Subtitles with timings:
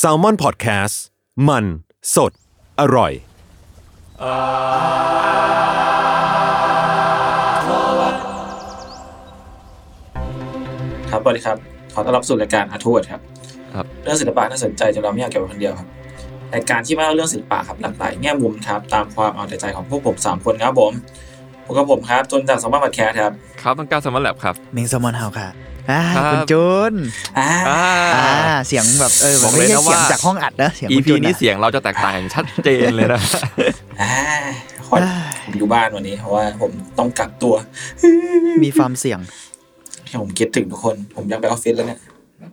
[0.00, 0.94] S a l ม o n PODCAST
[1.48, 1.64] มัน
[2.14, 2.32] สด
[2.80, 3.12] อร่อย
[11.10, 11.56] ครับสวัสดีครับ
[11.94, 13.20] ขอต้อนรับสู่รายการอาทูดครับ
[13.74, 15.88] ครับ เรื่องศิลปะน่าสนใจจนเราไม่อยากเก็บไว้คนเดียวครับ
[16.54, 20.92] รายการที่มาเล่าเรื่องศิลปะครับหลากหลายแง่มุมครับตามความเอาแต่ใจของพวกผมสามคนครับผม
[21.64, 23.30] พวกกับผมครับจนจากสมบัติแคร์ครับ
[23.62, 25.48] ครับต้องการสมอลแลบครับมิงแซลมอนเฮาค่ะ
[25.90, 26.92] อ่าครับคุณจุน
[27.38, 27.84] อ่าอ่า
[28.16, 33.20] อ่าเสียงแบบเออบอกไม่เลยใช่นะเสียงว่าจากห้องอัดนะเสียงคุณ EP จุนนี้อะเสียงเราจะแตกต่างอย่างชัดเจนเลยนะ
[34.02, 34.12] อ่า
[34.86, 34.96] ขอ
[35.44, 37.54] ผมอยู่บ้านวันนี้เพราะว่าผมต้องกักตัว
[38.64, 39.20] มีฟาร์มเสียง
[40.22, 42.00] ผมคิดถึงทุกคน ผมอยากไปออฟฟิศแล้วเนี่ย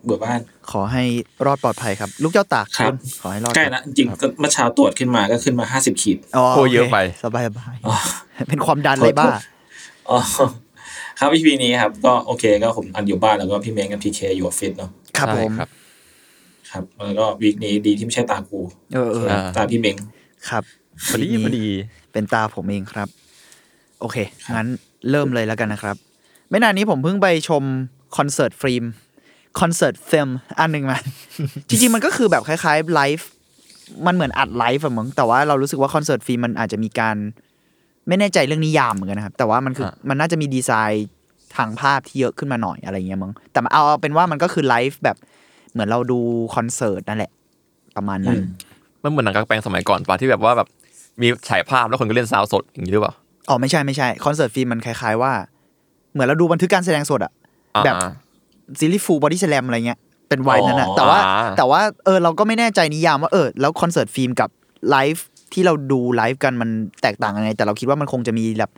[0.04, 1.02] เบื่อบ้าน ขอให้
[1.46, 7.74] รอดปลอดภัยครับ ลูกเจ้าตากครับณขอให้รอดใกล้ละจริงๆก็เมื่อเช้าตรวจขึ้นมาก็ขึ้นมาห้าสิบขีดอ๋อโอ้เยอะไป สบายสบาย
[8.48, 9.26] เป็นความดันเลยบ้า
[10.10, 10.18] อ๋อ
[11.18, 15.68] ครับ EP นี้ครับ ก็โอเคก็ผมอันอยู่บ้านแล้วก็พี่เมงกับพีเคอยู่ออฟฟิศเนาะครับใช่ผมครับ
[16.70, 18.60] ครับแล้วก็ week นี้ดีที่ไม่ใช่ตากู
[18.94, 19.96] เออเอออ่าตาพี่เมง
[20.48, 20.62] ครับ
[21.06, 21.66] พอดีพอดี
[22.12, 23.08] เป็นตาผมเองครับ
[24.00, 24.16] โอเค
[24.54, 24.66] งั้น
[25.10, 25.96] เริ่มเลยแล้วกันนะครับ
[26.50, 27.62] ไม่นานนี้ผมเพิ่งไปชม
[28.16, 28.84] concert film
[29.60, 30.28] concert film
[30.60, 30.98] อันหนึ่งมา
[31.68, 33.28] จริงๆมันก็คือแบบคล้ายๆไลฟ์
[34.06, 37.16] มันเหมือนอัดไลฟ์อะมั้งแต่ว่าเรารู้สึกว่า concert film มันอาจจะมีการ
[38.08, 41.08] ไม่แน่ใจเรื่องนิยามเหมือนกันนะครับ แต่ว่ามันคือมันน่าจะมีดีไซน์
[41.56, 45.16] ทางภาพที่เยอะขึ้นมาหน่อยอะไรเงี้ยมั้งแต่เอาเอาเป็นว่ามันก็คือไลฟ์แบบ
[45.72, 46.18] เหมือนเราดู
[46.54, 47.30] คอนเสิร์ตนั่นแหละ
[47.96, 48.40] ประมาณนั้น
[49.02, 50.68] มันเหมือนหนังกลางแปลงสมัยก่อนปะที่แบบว่าแบบ
[51.20, 53.14] มีฉายภาพแล้วคนก็เล่น sound สดอย่างนี้หรือเปล่า
[53.48, 55.32] อ๋อไม่ใช่ไม่ใช่ concert film มันคล้ายๆว่า
[56.12, 57.32] เหมือนเราดูบันทึกการแสดงสดอะ
[57.76, 57.94] อ่าแบบ
[58.78, 59.98] ซีรีส์ฟูลบอดี้แ a ลมอะไรเงี้ย
[60.28, 64.50] เป็นไวนั้นอะอ๋อแต่ว่าอ่าแต่ว่าเออเราก็ไม่แน่ใจนิยามว่าเออแล้ว concert film กับ
[64.90, 66.70] ไลฟ์ ที่เราดูไลฟ์กันมัน
[67.02, 68.70] แตกต่างยังไง แต่เราคิดว่ามันคงจะมีแบบ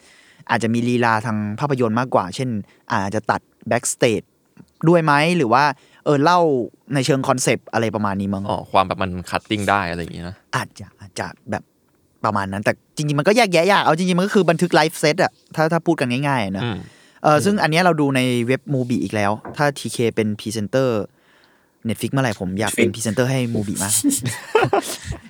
[0.50, 2.48] อาจจะมีลีลาทางภาพยนตร์มากกว่า เช่น
[2.90, 4.22] อาจจะตัด backstage
[4.88, 5.64] ด้วยไหมหรือว่า
[6.04, 6.40] เออเล่า
[6.94, 11.62] ในเชิง concept อะไรประมาณนี้มั้งอ๋อความแบบมัน cutting ได้อะไรอย่างนี้นะอาจจะอาจจะแบบ
[12.24, 16.78] ประมาณนั้น แต่จริงๆ มันก็แยกแยะยากเอาจริงๆ มันก็คือบันทึก live set อะถ้าถ้าพูดกันง่ายๆอะนะอืม
[17.22, 21.02] เออซึ่งอันเนี้ยเราดูในเว็บ MUBI อีกแล้ว ถ้า พีเค เป็นพรีเซนเตอร์
[21.86, 23.92] Netflix เมื่อไหร่ผมอยากเป็นพรีเซนเตอร์ให้ MUBI มาก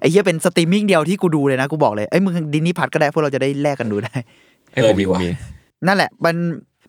[0.00, 4.14] ไอ้เหี้ยเป็นสตรีมมิ่งเดียวที่กูดูเลยนะกูบอกเลยไอ้ยมึง Disney Plus ก็ได้พวกเราจะได้แลกกันดูได้
[4.72, 5.28] ให้ผมมีผมมี
[5.86, 6.36] นั่นแหละมัน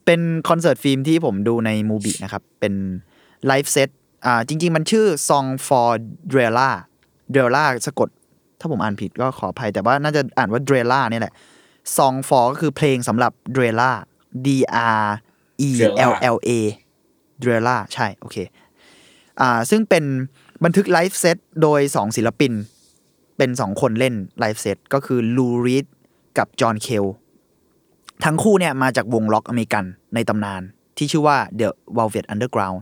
[0.06, 2.74] เป็น concert film ที่ผมดูใน MUBI นะครับ เป็น
[3.48, 3.90] live set
[4.26, 5.90] อ่าจริง ๆ มันชื่อ Song for
[6.32, 6.70] Drella
[7.34, 8.10] Drella สะกด
[8.60, 11.34] ถ้าผมอ่านผิดก็ขออภัยแต่ว่าน่าจะอ่านว่า Drella เนี่ยแหละ
[11.98, 13.92] Song for ก็คือเพลงสำหรับ Drella
[14.46, 14.48] D
[15.04, 15.08] R
[15.68, 15.70] E
[16.12, 16.52] L L A
[17.44, 18.38] Drella ใช่ โอเค
[19.42, 20.04] อ่าซึ่งเป็น
[20.64, 22.54] บันทึก live set โดย 2 ศิลปิน
[23.38, 25.86] เป็นสองคนเล่น live set ก็คือ Lou Reed
[26.38, 27.06] กับ John Cale
[28.24, 30.62] ทั้งคู่เนี่ยมาจากวงร็อกอเมริกันในตำนาน
[30.98, 32.80] ที่ชื่อว่า The Velvet Underground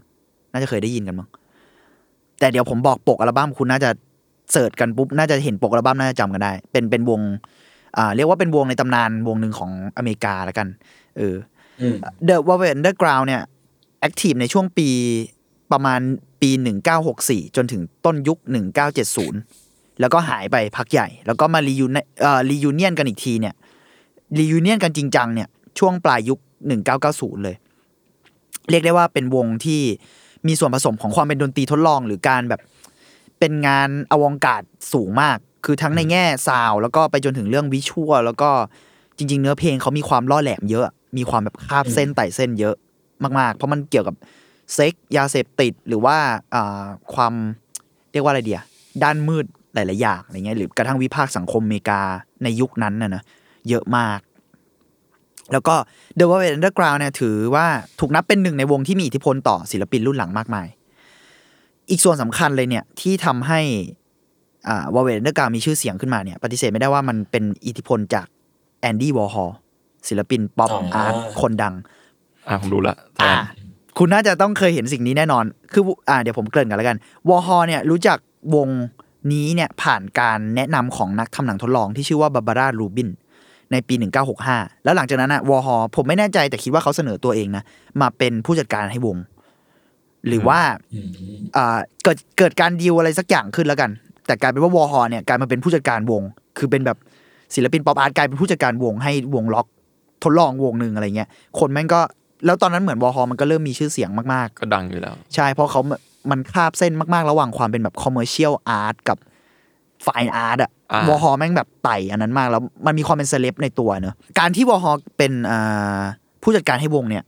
[0.51, 1.29] น่าจะเคยได้ยินกันมั้ง
[2.39, 3.89] แต่เดี๋ยวผมบอกปกอัลบั้มคุณน่าจะ
[4.51, 7.21] search กันปุ๊บน่าจะเห็นปกอัลบั้มน่าจะจำกันได้ เป็นเป็นวง
[7.97, 10.67] อ่าเรียกว่าเป็นวงในตำนานวงหนึ่งของอเมริกาแล้วกัน
[11.17, 11.35] เออ
[11.81, 11.95] อืม
[12.27, 13.41] The Velvet Underground เนี่ย
[13.99, 14.89] active ในช่วงปี
[15.71, 15.99] ประมาณ
[16.34, 16.34] ปี
[17.01, 18.39] 1964 จนถึงต้นยุค
[19.19, 21.87] 1970 แล้วก็หายไปพักใหญ่ แล้วก็มา reu-
[22.21, 23.55] เอ่อ reunion กันอีกทีเนี่ย
[24.39, 25.47] reunion กันจริงจังเนี่ย
[25.79, 26.39] ช่วงปลายยุค
[26.91, 27.55] 1990 เลย
[28.69, 29.81] เรียกได้ว่าเป็นวงที่
[30.47, 32.61] มีส่วนผสมของความเป็นดนตรีทดลองหรือการแบบ
[33.39, 34.61] เป็นงานอวองการ
[34.93, 38.49] สูงมาก คือทั้งในแง่ซาว แล้วก็ไปจนถึงเรื่องวิชวลแล้วก็
[39.17, 42.75] จริง ๆ เนื้อเพลงเขามีความล่อแหลมเยอะ มีความแบบคาบเส้นไต่เส้นเยอะ
[43.39, 44.15] มากๆ เพราะมันเกี่ยวกับ
[44.73, 46.17] เซ็กยาเสพติดหรือว่า
[46.55, 47.33] อ่าความ
[48.11, 48.61] เรียกว่าอะไรเดีย
[49.03, 52.01] ด้านมืดหลาย ๆ อย่างอะไรเงี้ยหรือกระทั่งวิพากษ์สังคมอเมริกา
[52.43, 53.23] ในยุคนั้นน่ะนะ
[53.69, 54.19] เยอะมาก
[55.51, 55.75] แล้วก็
[56.17, 57.67] The Velvet Underground เนี่ยถือว่า
[57.99, 60.67] ถูกนับเป็นหนึ่งในวงที่มีอิทธิพลต่อศิลปินรุ่นหลังมากมาย
[61.89, 63.59] อีกส่วนสำคัญเลยเนี่ยที่ทำให้
[64.67, 68.27] อ่า Velvet Underground มีชื่อเสียงขึ้นมาเนี่ยปฏิเสธไม่ได้ว่ามันเป็นอิทธิพลจาก
[68.81, 69.51] Andy Warhol
[70.07, 71.75] ศิลปินป๊อปอ๋อออาร์ตคนดัง
[72.47, 73.43] อ่าผมรู้ละแทอ่าน
[73.97, 76.97] คุณน่าจะต้องเคยเห็นสิ่งนี้แน่นอน คืออ่าเดี๋ยวผมเกริ่นกันแล้วกัน
[77.29, 78.17] Warhol เนี่ยรู้จัก
[78.55, 78.69] วง
[79.31, 83.09] นี้เนี่ยผ่านการแนะนำของนักทำหนังทดลองที่ชื่อว่า Barbara Rubin
[83.71, 83.95] ในปี
[84.39, 87.63] 1965 แล้วหลังจากนั้นอะ Warhol ผมไม่แน่ใจแต่คิดว่าเขาเสนอตัวเองนะ
[88.01, 89.17] มาเป็นผู้จัดการให้วง
[90.27, 90.59] หรือว่า
[90.93, 91.09] อืม
[91.55, 93.89] อ่าเกิดเกิดการดีลอะไรสักอย่างขึ้นแล้วกัน
[94.25, 96.21] แต่กลายเป็นว่า Warhol เนี่ยกลายมาเป็นผู้จัดการวง
[96.57, 96.97] คือเป็นแบบ
[97.55, 99.67] ศิลปิน pop art กลายเป็นผู้จัดการวงให้วงร็อก
[100.23, 102.01] ทดลองวงหนึ่งอะไรเงี้ย คนแม่งก็
[102.45, 105.81] แล้วตอนนั้นเหมือน Warhol มันก็เริ่มมีชื่อเสียงมากก็ดังอยู่แล้วๆใช่เพราะเขา
[106.31, 109.17] มันคาบเส้นมากๆ ระหว่างความเป็นแบบ commercial art กับ
[110.05, 116.01] ฟ i นอาร์ตอะอ่า Warhol แม่งแบบไต่อันนั้นมากแล้วมันมีความเป็นเซเลบในตัวเนอะการที่ Warhol เป็นอ่า
[116.43, 117.23] ผู้จัดการให้วงเนี่ย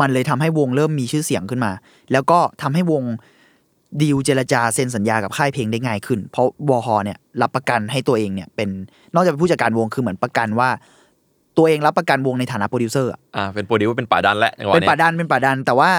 [0.00, 1.72] มันเลยทำให้วงเริ่มมีชื่อเสียงขึ้นมา
[2.12, 3.02] แล้วก็ทำให้วง
[4.02, 8.68] ดีลเจรจาเซ็นสัญญากับค่ายเพลงได้ง่ายขึ้น เพราะวอฮอเนี่ยรับประกันให้ตัวเองเนี่ยเป็น
[9.14, 10.68] นอกจากเป็นผู้จัดการวงคือเหมือนประกันว่า
[11.56, 15.90] ตัวเองรับประกันวงในฐานะโปรดิวเซอร์อะอ่าเป็นโปรดิวเป็นป๋าดันและจังหวะเป็นเนี้ยป๋าดันเป็นป๋าดัน แต่ว่า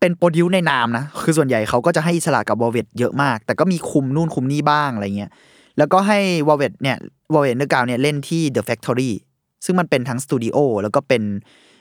[0.00, 5.30] เป็น produce ในนามนะ คือส่วนใหญ่เขาก็จะให้อิสระกับ Velvet เยอะมาก แต่ก็มีคุมนู่นคุมนี่บ้างอะไรเงี้ย
[5.78, 6.18] แล้วก็ให้
[6.48, 6.96] Velvet เนี่ย
[7.34, 9.10] Velvet Underground เนี่ยเล่นที่ The Factory
[9.64, 11.22] ซึ่งมันเป็นทั้งสตูดิโอแล้วก็เป็น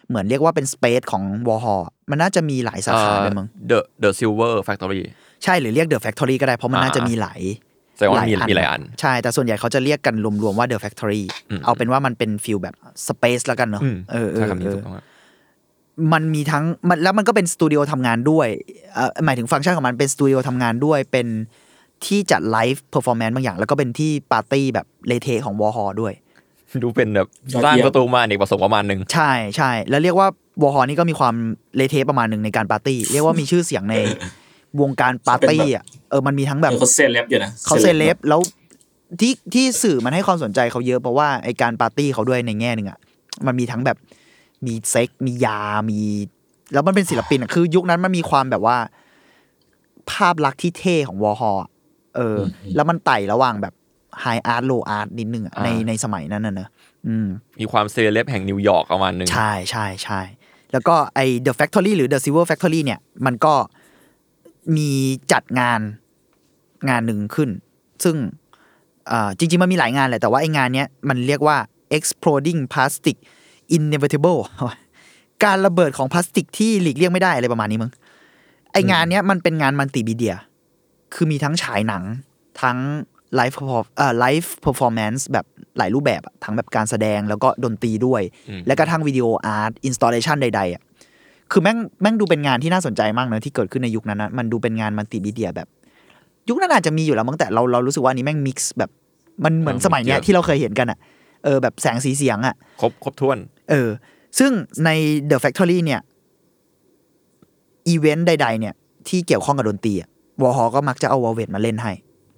[0.10, 1.76] เหมือนเรียกว่าเป็น space ของ Warhol
[2.10, 5.04] มันน่าจะมีหลายสาขาเลยมั้ง The The Silver Factory
[5.44, 7.42] ใช่หรือเรียก The Factory ก็ได้เพราะมันอ่าน่าจะมีหลาย
[8.00, 12.76] แสดงว่ามีมีหลายอัน ใช่ แต่ส่วนใหญ่เขาจะเรียกกันรวมๆว่า The Factory อืมเอาเป็นว่ามันเป็น feel แบบ
[13.08, 15.06] space แล้วกันเนาะอืมเออเอใช่อคำนี้เอถูอกต้องครับ
[16.14, 18.48] มันมีทั้งมันแล้วมันก็เป็นสตูดิโอทำงานด้วย
[18.94, 21.28] เอ่อหมายถึงฟังก์ชันของมันเป็นสตูดิโอทำงานด้วยเป็น
[22.06, 26.14] ที่จัด live performance บางอย่าง แล้วก็เป็นที่ปาร์ตี้แบบเละเทะของวอร์ฮอลด้วย
[26.84, 30.28] ดูเป็นแบบยอดสร้างเยี่ยมประตูมอเนกประสงค์ประมาณหนึ่งใช่ใช่แล้วเรียกว่า
[30.64, 31.36] วอร์ฮอลนี่ก็มีความ
[31.78, 33.96] เละเทะประมาณหนึ่งในการปาร์ตี้เรียกว่ามีชื่อเสียงใน
[34.82, 38.42] วงการปาร์ตี้อะเออมันมีทั้งแบบเออเขาเซเลบอยู่นะเขาเซเลบแล้ว
[39.20, 43.00] ที่ที่สื่อมันให้ความสนใจเขาเยอะเพราะว่าไอการปาร์ตี้เขาด้วยในแง่หนึ่งอะ
[43.46, 43.98] มันมีทั้งแบบ
[44.66, 45.60] มีเซ็กซ์มียา
[45.92, 46.00] มี
[46.74, 48.78] แล้วมันเป็นศิลปินอะคือ ยุคนั้นมันมีความแบบว่า
[50.12, 51.54] ภาพลักษณ์ที่เท่ของวอร์ฮอล
[52.16, 52.40] เอออ
[52.76, 53.74] แล้วมันไต่ระหว่างแบบ
[54.22, 56.70] high art low art นิดนึงอะในในสมัยนั้นน่ะเนอะ
[57.08, 57.28] อืม
[57.60, 60.22] มีความเซเลบแห่งนิวยอร์กประมาณหนึ่งใช่ใช่ใช่
[60.72, 63.54] แล้วก็ไอ The Factory หรือ The Silver Factory เนี่ยมันก็
[64.78, 64.90] มี
[65.32, 65.80] จัดงาน
[66.90, 67.50] งานหนึ่งขึ้น
[68.04, 68.16] ซึ่ง
[69.12, 71.58] อ่าจริงๆ มันมีหลายงานแหละ แต่ว่าไองานเนี้ยมันเรียกว่า
[71.98, 73.18] Exploding Plastic
[73.76, 74.40] Inevitable
[75.44, 77.92] การระเบิดของพลาสติกที่หลีกเลี่ยงไม่ได้อะไรประมาณนี้มึง
[78.72, 80.36] ไองานเนี้ยมันเป็นงานมัลติมีเดีย
[81.14, 82.04] คือมีทั้งฉายหนัง
[82.62, 82.78] ทั้ง
[83.36, 83.58] ไลฟ์
[83.98, 85.46] เอ่อ live performance แบบ
[85.78, 88.22] หลายรูปแบบอะทั้งแบบการแสดงแล้วก็ดนตรีด้วย
[88.68, 90.82] และกระทั่งวิดีโออาร์ตอินสต l เลชันใดๆอะ
[91.52, 95.68] คือแม่งแม่งดูเป็นงานที่น่าสนใจมากเนอะที่เกิดขึ้นในยุคนั้นนะมันดูเป็นงานมัลติมีเดียแบบ
[96.50, 98.90] ยุคนั้นอาจจะมีอยู่แล้วมั้งแต่เราเรารู้สึกว่าอันนี้แม่ง mix แบบ
[99.44, 100.98] มันเหมือนสมัยเนี้ยที่เราเคยเห็นกันอะ
[101.44, 103.38] เออแบบแสงสีเสียงอะครบครบถ้วน
[103.70, 103.90] เออ
[104.40, 104.52] ซึ่ง
[104.86, 104.90] ใน
[105.30, 106.02] The Factory เนี่ย
[107.88, 108.74] อีเวนต์ใด ๆ เนี่ย
[109.08, 110.10] ที่เกี่ยวข้องกับดนตรีอะ
[110.42, 111.92] วอร์ฮอลก็มักจะเอา Velvet มาเล่นให้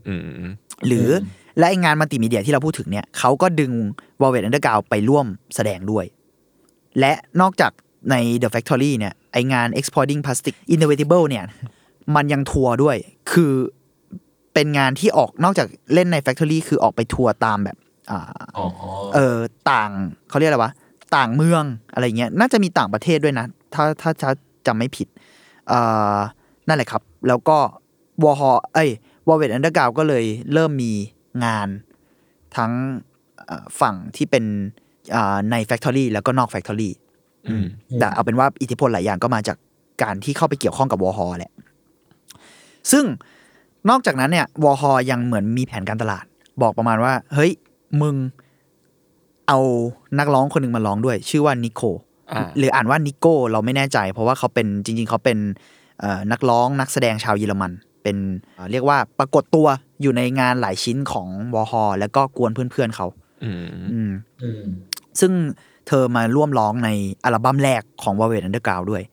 [0.08, 0.50] อืม
[0.88, 1.10] หรือ
[1.58, 3.72] และไองานมัลติมีเดียที่เราพูดถึงเนี่ยเขาก็ดึง
[4.22, 5.26] Velvet Underground ไปร่วม
[5.56, 6.06] แสดงด้วย
[7.00, 7.72] และนอกจาก
[8.10, 11.46] ใน The Factory เนี่ยไองาน Exploding Plastic Inevitable เนี่ย
[12.16, 12.98] มันยังทัวร์ด้วย
[13.32, 13.54] คือ
[14.54, 17.78] เป็นงานที่ออกนอกจากเล่นใน Factory คือออกไปทัวร์ตามแบบ
[18.12, 18.22] อ่า
[18.58, 18.66] อ๋อ
[19.14, 19.38] เออ
[19.72, 19.92] ต่าง
[20.30, 20.74] เขาเรียกอะไรวะ
[21.16, 24.32] ต่างเมืองอะไรเงี้ย น่าจะมีต่างประเทศด้วยนะ ถ้าถ้าถ้า
[24.68, 25.08] จำไม่ผิด
[25.68, 25.80] เอ่
[26.16, 26.18] อ
[26.68, 27.58] นั่นแหละครับ แล้วก็
[28.24, 28.90] วอฮอเอ้ย
[29.28, 30.92] วอลเวตอันเดอร์กาวก็เลยเริ่มมี
[31.46, 31.68] งาน
[32.58, 32.72] ทั้ง
[33.46, 34.46] เอ่อฝั่งที่เป็น
[35.16, 37.01] อ่าใน Factory แล้วก็นอก Factory อืม
[38.00, 39.58] แต่เอาเป็นว่าอิทธิพลหลายอย่างก็มาจาก
[40.04, 41.52] การที่เข้าไปเกี่ยวข้องกับวอฮอแหละ
[42.92, 43.06] ซึ่ง
[43.90, 46.26] นอกจากนั้นเนี่ยวอฮอยังเหมือนมีแผนการตลาด
[46.62, 47.52] บอกประมาณว่า เฮ้ย
[48.02, 48.16] มึง
[49.48, 49.60] เอา
[50.20, 51.82] นักร้องคนหนึ่งมาร้องด้วย ชื่อว่านิโค
[52.32, 55.38] อ่าหรืออ่านว่านิโก้เราไม่แน่ใจ เพราะว่าเขาเป็นจริง ๆ เขาเป็น
[56.00, 57.72] เอ่อนักร้องนักแสดงชาวเยอรมัน
[58.04, 58.18] เป็น
[58.56, 59.68] เอ่อเรียกว่าปรากฏตัว
[60.02, 63.08] อยู่ในงานหลายชิ้นของวอฮอแล้วก็กวนเพื่อนๆเขา
[63.44, 64.12] อืมอืม
[64.44, 64.64] อืม
[65.20, 65.32] ซึ่ง
[65.70, 66.90] เธอมาร่วมร้องใน
[67.24, 69.04] อัลบั้มแรกของ w a v e d Underground ด้วย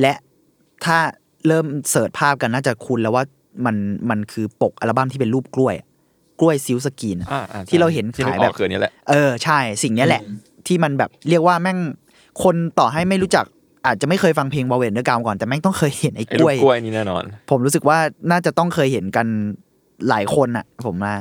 [0.00, 0.12] และ
[0.84, 0.98] ถ้า
[1.46, 3.24] เริ่ม search ภาพกันน่าจะคุ้นแล้วว่า
[3.66, 3.76] มัน
[4.10, 5.86] มันคือปกอัลบั้มที่เป็นรูปกล้วยอะ
[6.40, 10.22] กล้วย silkscreen อะอ่าอ่ที่เราเห็นที่นึกขายอแบอบกคืออนนี้แหละเออใช่สิ่งเนี้ยแหละ
[10.66, 11.78] ที่มันแบบเรียกว่าแม่ง
[12.42, 13.44] คนต่อให้ไม่รู้จัก
[13.86, 17.98] อาจจะไม่เคยฟังเพลง w a v e d Underground ก่อนแต่แม่งต้องเคยเห็นไอ้ไอ้กลูล้กวยกล้วยนี่แน่นอน ผมรู้สึกว่า
[18.30, 19.26] น่าจะต้องเคยเห็นกัน
[20.08, 21.14] หลายคนอะผมมา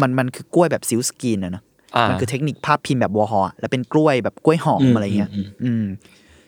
[0.00, 1.73] มันมันคือกล้วยแบบ silkscreen อะเนอะอ่า
[2.08, 5.84] มันคือเทคนิคภาพพิมพ์แบบวอร์ฮอลแล้วเป็นกล้วยแบบกล้วยหอมอืมอะไรเงี้ยอืมอืม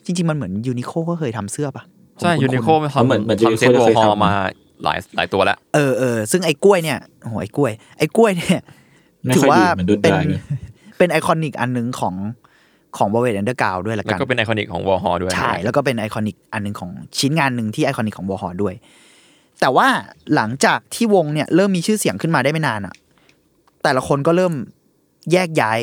[0.05, 1.85] จริง ๆ มันเหมือน Uniqlo ก็เคยทำเสื้อปะ
[2.17, 4.33] ผมใช่คุ้นๆ Uniqlo มันเหมือนเหมือนทำทำเซ็ต Uniqlo วอร์ฮอลเคยทำมา
[4.85, 8.61] หลายหลายตัวแล้วเออเออซึ่งไอ้กล้วยเนี่ยโอ้โหไอ้กล้วย ไอ้กล้วยเนี่ย
[9.25, 10.43] ไม่ถือค่อยว่าดีเหมือนดุนเป็นดายเลย
[10.99, 12.15] เป็น iconic อันหนึงของ
[12.97, 18.75] ของบ o เว t อันเดอร์กาวด้วยละแล้วกันก็เป็น iconic ของวอลฮอด้วยใช่แล้วก็เป็นไอคอนิกอันหนึ่งของชิ้นงานหนึ่งที่ iconic ของวอร์ฮอลด้วย
[19.61, 19.89] แต่ว่า
[20.35, 22.95] หลังจากที่วงเนี่ยเริ่มมีชื่อเสียงขึ้นมาได้ไม่นานอะ
[23.83, 24.53] แต่ละคนก็เริ่ม
[25.33, 25.79] แยกย้าย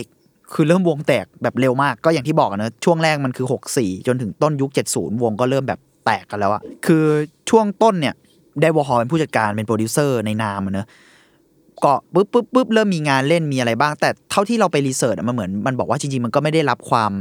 [0.54, 7.06] คือเริ่มวงแตกแบบเร็วมากก็อย่างที่บอกนะช่วงแรกมันคือ 64 จนถึงต้นยุค 70 วงก็เริ่มแบบแตกกันแล้วอะคือ
[7.50, 8.16] ช่วงต้นเนี่ย
[8.62, 10.88] ได้วอร์ฮอลเป็นผู้จัดการเป็นโปรดิวเซอร์ในนามอะเนอะ
[11.84, 17.12] ก็ปุ๊บปุ๊บปุ๊บเริ่มมีงานเล่นมีอะไรบ้าง แต่เท่าที่เราไป research อะมันเหมือนมันบอกว่าจริงๆ มันก็ไม่ได้รับความ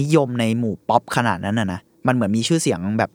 [0.00, 3.10] นิยมในหมู่ป๊อปขนาดนั้นนะนะมันเหมือนมีชื่อเสียงแบบ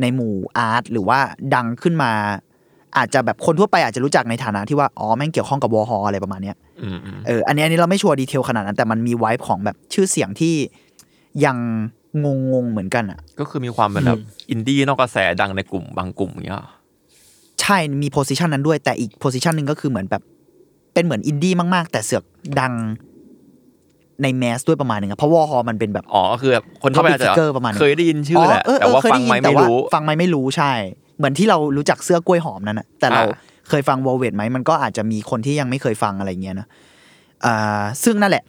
[0.00, 1.18] ในหมู่ art หรือว่า
[1.54, 2.12] ดังขึ้นมา
[2.96, 6.56] อาจจะแบบคนทั่วไปอาจจะรู้จักในฐานะที่ว่าอ๋อแม่งเกี่ยวข้องกับวอร์ฮอลอะไรประมาณเนี้ย
[7.26, 10.54] เอออันนี้อันนี้เราไม่ sure detail ขนาดนั้น แต่มันมี vibe ของแบบชื่อเสียงที่
[11.44, 11.56] ยัง
[12.24, 14.20] งงงๆเหมือนกันอะ ก็คือมีความเป็นแบบ
[14.50, 16.60] อินดี้นอกกระแสดังในกลุ่มบางกลุ่มอย่างเงี้ย
[17.60, 20.22] ใช่มี position นั้นด้วย แต่อีก position หนึ่งก็คือเหมือนแบบ
[20.94, 22.24] เป็นเหมือนอินดี้มาก ๆ แต่เสือก
[22.60, 22.72] ดัง
[24.22, 30.72] ใน mass ด้วยประมาณหนึงอะเพราะวอร์ฮอลมันเป็นแบบอ๋อก็คือแบบคนทั่วไปอาจจะ Public figure ประมาณนั้นเคยได้ยินชื่อแหละเออแต่ว่าเออเคยฟังด้ยินไหมแต่ไม่ว่ารู้ฟังไหมไม่รู้ใช่
[31.18, 36.66] เหมือนที่เรารู้จักเสื้อกล้วยหอมนั่นนะแต่เราอ่า เคยฟัง Velvet ไหมมันก็อาจจะมีคนที่ยังไม่เคยฟังอะไรเงี้ยนะ
[37.44, 38.44] อ่าซึ่งนั่นแหละ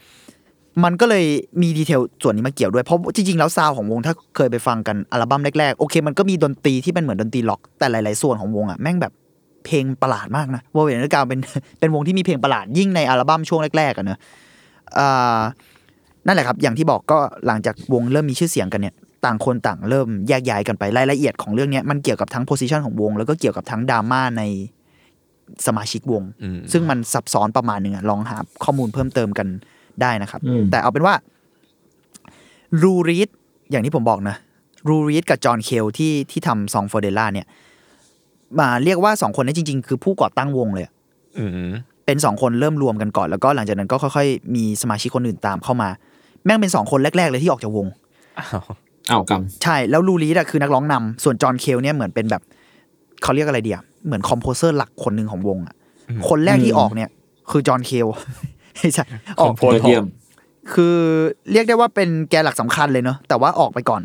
[0.84, 1.26] มันก็เลย
[1.62, 9.14] มี detail ส่วนนี้มาเกี่ยวด้วย เพราะจริงๆ แล้วซาวของวงถ้าเคยไปฟังกันอัลบั้มแรกๆ โอเค มันก็มีดนตรีที่เป็นเหมือนดนตรีร็อก แต่หลายๆส่วนของวงอะแม่งแบบ
[9.66, 11.40] เพลงประหลาดมากนะ Velvet Underground เป็น
[11.80, 14.20] เป็นวงที่มีเพลงประหลาดยิ่งในอัลบั้มช่วงแรกๆอะเนอะ
[14.98, 15.40] อ่า
[16.26, 17.18] นั่นแหละครับ อย่างที่บอกก็
[17.48, 24.44] หลังจากวงเริ่มมีชื่อเสียงกันเนี่ยต่างคนต่างเริ่มแยกย้ายกันไปรายละเอียดของเรื่องนี้มันเกี่ยวกับทั้งโพสิชันของวง แล้วก็เกี่ยวกับทั้งดราม่าใน
[25.68, 29.48] สมาชิกวงอืมซึ่งมันซับซ้อนประมาณหนึ่งอะลองหาข้อมูลเพิ่มเติมกัน
[30.02, 31.16] ได้นะครับอืมแต่เอาเป็นว่า
[32.82, 33.30] รูรีด
[33.72, 34.36] อย่างที่ผมบอกนะ
[34.88, 37.48] รูรีดกับจอห์นเคลที่ที่ทำซองฟอร์เดล่าเนี่ย
[38.60, 40.94] มาเรียกว่าสองคนนี้จริง ๆ คือผู้ก่อตั้งวงเลยอะ
[41.38, 41.72] อืม
[42.06, 45.90] เป็นสองคนเริ่มรวมกันก่อน แล้วก็หลังจากนั้นก็ค่อยๆ มีสมาชิกคนอื่นตามเข้ามา
[46.46, 47.88] แม่งเป็นสองคนแรก ๆ เลยที่ออกจากวง
[48.40, 48.64] อ้าว
[49.12, 52.42] อ้าวกรรมใช่แล้วลูรีดอะคือนักร้องนำส่วนจอห์นเคลเนี่ยเหมือนเป็นแบบ
[53.24, 55.76] เขาเรียกอะไรเดีย เหมือนคอมโพเซอร์หลักคนหนึ่งของวงอะ
[56.30, 57.10] คนแรกที่ออกเนี่ย
[57.50, 58.08] คือจอห์นเคล
[58.76, 59.06] ไม่ใช่
[59.40, 60.06] ออกโพสยอดเยี่ยม
[60.74, 60.98] คือ
[61.52, 64.02] เรียกได้ว่าเป็นแกนหลักสำคัญเลยเนอะแต่ว่าออกไปก่อน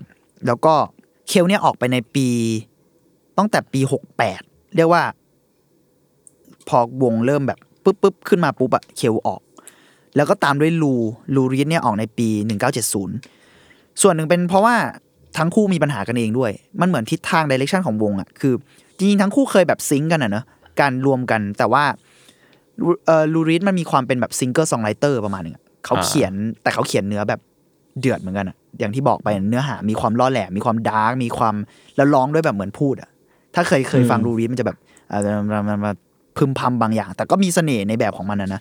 [0.46, 0.74] แล้วก็
[1.28, 2.28] เคลเนี่ยออกไปในปี
[3.38, 4.40] ตั้งแต่ปีหกแปด
[4.76, 5.02] เรียกว่า
[6.68, 9.40] พอวงเริ่มแบบปุ๊บปุ๊บขึ้นมาปุ๊บอะเคลออก
[10.16, 10.92] แล้วก็ตามด้วยลู
[11.34, 13.16] ลูรีดเนี่ยออกในปีหนึ่งเก้าเจ็ดศูนย์
[14.02, 14.74] ส่วนหนึ่งเป็นเพราะว่า
[15.38, 16.50] ทั้งคู่มีปัญหากันเองด้วย
[16.80, 18.54] มันเหมือนทิศทาง direction ของวงอะคือ
[18.98, 20.44] จริงๆทั้งคู่เคยแบบ sync กันอะเนอะ
[20.80, 21.84] การรวมกันแต่ว่า
[22.80, 27.40] ลูเอ่อลูรีดมันมีความเป็นแบบ singer-songwriter ประมาณหนึงอะเขาเขียนแต่เขาเขียนเนื้อแบบ
[28.00, 31.54] เดือดเหมือนกันอะอย่างที่บอกไปเนื้อหา มีความล่อแหลมมีความดาร์กมีความ
[31.96, 33.10] แล้วร้องด้วยแบบเหมือนพูดอะ
[33.54, 34.76] ถ้าเคยเคยฟังอืมลูรีดมันจะแบบ
[35.08, 35.92] เอ่อมามามา
[36.36, 38.60] พึมพำบางอย่าง แต่ก็มีเสน่ห์ในแบบของมันนะนะ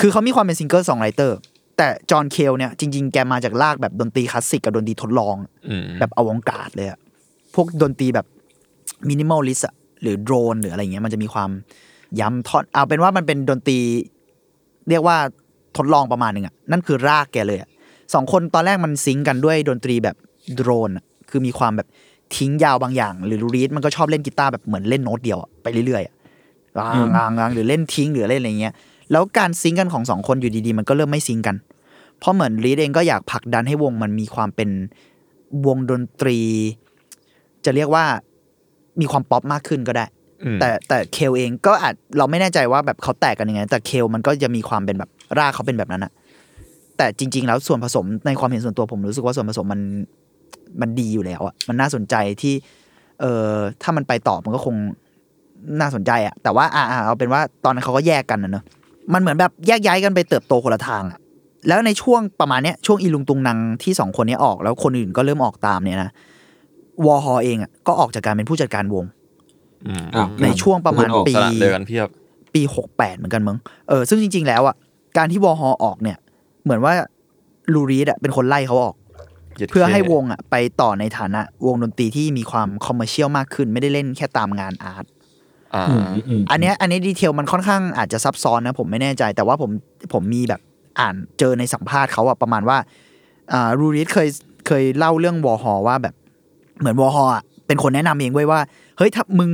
[0.00, 1.38] คือเขามีความเป็น singer-songwriter
[1.76, 5.36] แต่จอห์นเคลเนี่ยจริง ๆ แกมาจากรากแบบดนตรีคลาสสิกกับดนตรีทดลอง
[5.68, 6.98] อืมแบบ avant-garde เลยอะ
[7.54, 8.26] พวกดนตรีแบบ
[9.08, 11.50] minimalist อะหรือโดรนหรืออะไรเงี้ยมันจะมีความ
[12.20, 13.78] ย้ำทวนเอาเป็นว่ามันเป็นดนตรี
[14.88, 15.16] เรียกว่า
[15.76, 17.68] ทดลองประมาณหนึ่งอะนั่นคือรากแกเลยอะ
[18.14, 20.16] สองคนตอนแรกมัน sync กันด้วยดนตรีแบบ
[20.54, 20.90] โดรน
[21.30, 21.88] คือมีความแบบ
[22.36, 28.74] ทิ้งยาวบางอย่าง หรือลูรีดมันก็ชอบเล่นกีตาร์แบบเหมือนเล่นโน้ตเดียวไปเรื่อยๆงางางางหรือเล่นทิ้งหรือเล่นอะไรเงี้ย
[29.12, 31.56] แล้วการ sync กันของสองคนอยู่ดีๆ มันก็เริ่มไม่ sync กัน
[32.18, 34.70] เพราะเหมือนรีดเองก็อยากผลักดันให้วงมันมีความเป็น
[35.66, 36.38] วงดนตรี
[37.64, 38.04] จะเรียกว่า
[39.00, 40.06] มีความป๊อปมากขึ้นก็ได้
[40.44, 46.12] อืมแต่แต่เคลเองก็อาจเราไม่แน่ใจว่าแบบเขาแตกกันยังไง แต่เคลมันก็จะมีความเป็นแบบรากเขาเป็นแบบนั้นอะ
[46.96, 49.80] แต่จริง ๆ แล้วส่วนผสมในความเห็นส่วนตัวผมรู้สึกว่าส่วนผสมมัน
[50.80, 52.54] มันดีอยู่แล้วอะมันน่าสนใจที่
[53.20, 53.50] เออ
[53.82, 54.74] ถ้ามันไปต่อมันก็คง
[55.80, 58.64] น่าสนใจอะแต่ว่าอ่าอ่าเอาเป็นว่าตอนนั้นเขาก็แยกกันนะเนอะ
[59.12, 61.18] มันเหมือนแบบแยกย้ายกันไปเติบโตคนละทางอะ
[61.68, 66.10] แล้วในช่วงประมาณเนี้ยช่วงอีลุงตุงนางที่สองคนเนี้ยออกแล้วคนอื่นก็เริ่มออกตามเนี่ยนะ
[67.06, 69.04] วอร์ฮอลเองอะก็ออกจากการเป็นผู้จัดการวง
[69.86, 72.08] อืมอ้าวในช่วงประมาณคนออกปีสละเดือกันเพียบ
[72.54, 73.56] ปีหกแปดเหมือนกันมึง
[73.88, 74.74] เออซึ่งจริง ๆ แล้วอะ
[75.16, 76.18] การที่วอร์ฮอลออกเนี่ย
[76.64, 76.92] เหมือนว่า
[77.74, 78.94] ลูรีดอะเป็นคนไล่เขาออก
[79.70, 85.04] เพื่อให้วงอะไปต่อในฐานะวงดนตรีที่มีความ commercial มากขึ้น ไม่ได้เล่นแค่ตามงาน art
[85.74, 89.70] อ่าอืมอืมอันเนี้ยอันนี้ detail มันค่อนข้างอาจจะซับซ้อนนะผมไม่แน่ใจ แต่ว่าผม
[90.12, 90.60] ผมมีแบบ
[91.00, 92.78] อ่านเจอในสัมภาษณ์เขาอะประมาณว่า
[93.52, 94.28] อ่าลูรีดเคย
[94.66, 96.14] เคยเล่าเรื่องวอร์ฮอลว่าแบบ
[96.80, 98.60] เหมือนวอร์ฮอลอะเป็นคนแนะนำเองไว้ยว่า
[98.98, 99.50] เฮ้ยถ้ามึง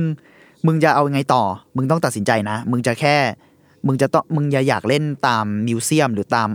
[0.67, 1.43] มึงจะเอาไงต่อ
[1.75, 3.15] มึงต้องตัดสินใจนะ มึงจะแค่
[3.87, 6.49] มึงจะต้องมึงอย่าอยากเล่นตาม museum หรือตาม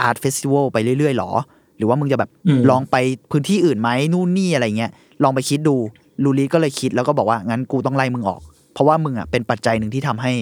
[0.00, 1.30] art festival ไปเรื่อยๆหรอ
[1.78, 2.96] หรือว่ามึงจะแบบอืมลองไป
[3.30, 4.90] พื้นที่อื่นไหมนู่นนี่อะไรเงี้ย
[5.22, 5.76] ลองไปคิดดู
[6.24, 8.40] ลูรีดก็เลยคิดแล้วก็บอกว่างั้นกูต้องไล่มึงออก
[8.72, 10.32] เพราะว่ามึงอะเป็นปัจจัยหนึ่งที่ทำให้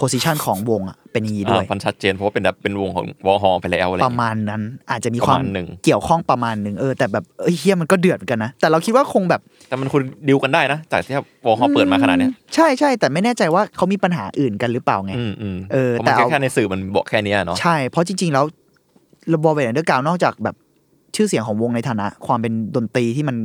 [0.00, 11.14] position ของวงอะเป็นอย่างนี้ด้วยอ่ามันชัดเจนเพราะว่าเป็นแบบเป็นวงของวอร์ฮอลไปแล้วอะไรอปย่างระเงี้ยมาณนั้น อาจจะมีความประมาณหนึ่งเกี่ยวข้องประมาณหนึ่งเออแต่แบบเอ้ยเหี้ยมันก็เดือดเหมือนกันนะ แต่เราคิดว่าคงแบบ แต่มันคุณดิวกันได้นะจากที่
[11.46, 18.44] วอร์ฮอลเปิดมาขนาดเนี้ยใช่ใช่แต่ไม่แน่ใจว่าเขามีปัญหาอื่นกันหรือเปล่าไงอืมอืมเออพราะแต่มันเอาแค่ในสื่อมันบอกแค่เนี้ยเนาะใช่เพราะจริงๆแล้ว
[19.34, 20.56] Velvet Underground นอกจากแบบ
[21.16, 23.36] ชื่อเสียงของวงในฐานะ ความเป็นดนตรีที่มัน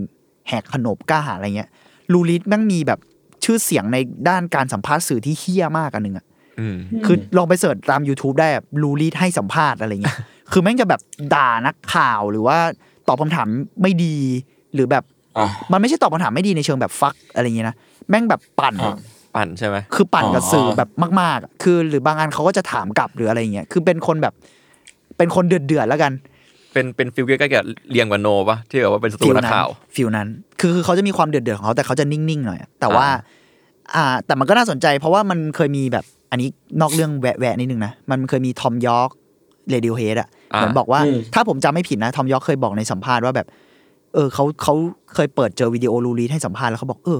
[0.47, 1.69] แหกขนบกล้าหาญอะไรเงี้ย
[2.13, 2.99] ลูรีดแม่งมีแบบ
[3.43, 3.97] ชื่อเสียงใน
[4.29, 6.34] ด้านการสัมภาษณ์สื่อที่เหี้ยมากอันหนึ่งอะอืม
[7.05, 10.17] คือลองไป search ตาม YouTube ได้แบบลูรีดให้สัมภาษณ์อะไรเงี้ย
[10.51, 11.01] คือแม่งจะแบบ
[11.33, 12.57] ด่านักข่าวหรือว่า
[13.07, 13.47] ตอบคำถาม
[13.81, 14.15] ไม่ดี
[14.73, 15.03] หรือแบบ
[15.37, 17.75] อะมันไม่ใช่ตอบคำถามไม่ดีในเชิงแบบ fuck อะไรเงี้ยนะ
[18.09, 18.95] แม่งแบบปั่นอะ
[19.35, 20.89] ปั่นใช่ไหมคือปั่นกับอ๋อสื่อแบบ
[21.21, 24.33] มากๆอะคือหรือบางอันเขาก็จะถามกลับหรืออะไรเงี้ยคือเป็นคนแบบ
[25.17, 26.11] เป็นคนเดือดเดือดๆแล้วกัน
[26.73, 30.27] เป็นเป็น feel ใกล้ๆกับเรียงกับโนปะที่แบบว่าเป็นสตูฟิลนักนั้นข่าวfeel นั้น
[30.59, 33.07] คือคือเขาจะมีความเดือดเดือดๆของเขาแต่เขาจะนิ่งๆหน่อยแต่ว่า
[33.95, 36.49] อ่า แต่มันก็น่าสนใจ เพราะว่ามันเคยมีแบบ อันนี้
[36.81, 39.09] นอกเรื่องแวะๆนิดนึงนะ มันเคยมี Thom Yorke
[39.69, 43.47] Radiohead อะอ่าเหมือนบอกว่าอืมถ้าผมจำไม่ผิดนะ Thom Yorke เคยบอกในสัมภาษณ์ว่าแบบ
[44.13, 44.73] เออเขาเขา
[45.13, 47.19] เคยเปิดเจอวิดีโอลูรีดให้สัมภาษณ์แล้วเขาบอกเออ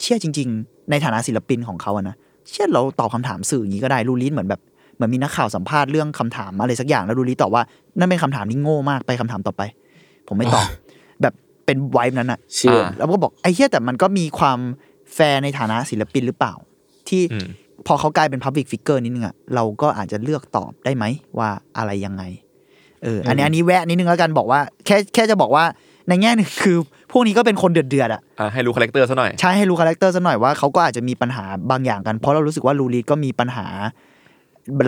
[0.00, 2.16] เชี่ยจริง ๆ ในฐานะศิลปินของเขาอะนะ
[2.50, 4.60] เชี่ยเราตอบคำถามสื่ออย่างนี้ก็ได้ลูรีดเหมือนแบบ
[4.94, 7.62] เหมือนมีนักข่าวสัมภาษณ์เรื่องคำถามอะไรสักอย่างแล้วลูรีดตอบว่า
[7.98, 9.62] นั่นเป็นคำถามที่โง่มากไปคำถามต่อไป
[10.28, 10.66] ผมไม่ตอบ
[11.22, 11.34] แบบ
[11.66, 14.58] เป็น vibe นั้นอะเชี่ยอ่าแล้วก็บอกไอ้เหี้ยแต่มันก็มีความ
[15.14, 16.54] แฟร์ในฐานะศิลปินหรือเปล่า
[17.08, 17.46] ที่อืม
[17.86, 21.04] พอเขากลายเป็น Public Figure นิดนึงอะเราก็อาจจะเลือกตอบได้ไหม
[21.38, 21.48] ว่า
[21.78, 22.22] อะไรยังไง
[23.02, 25.64] เอออันนี้อันนี้แวะนิดนึงแล้วกันบอกว่าแค่แค่จะบอกว่า
[26.08, 26.76] ในแง่หนึ่งคือ
[27.12, 33.66] พวกนี้ก็เป็นคนเดือดเดือดๆอะอะให้รู้ character ซะหน่อยใช่ให้รู้ character ซะหน่อยว่าเขาก็อาจจะมีปัญหาบางอย่างกัน เพราะเรารู้สึกว่าลูรีดก็มีปัญหา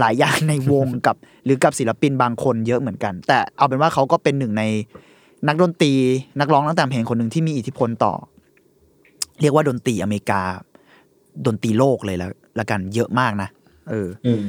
[0.00, 4.62] หลายอย่างในวงกับ หรือกับศิลปินบางคนเยอะเหมือนกัน แต่เอาเป็นว่าเขาก็เป็นหนึ่งใน
[5.48, 5.92] นักดนตรี
[6.40, 8.14] นักร้องนักแต่งเพลงคนหนึ่งที่มีอิทธิพลต่อ
[9.40, 10.42] เรียกว่าดนตรีอเมริกา
[11.46, 13.48] ดนตรีโลกเลยแล้ว ละกันเยอะมากนะ
[13.90, 14.42] เอออืม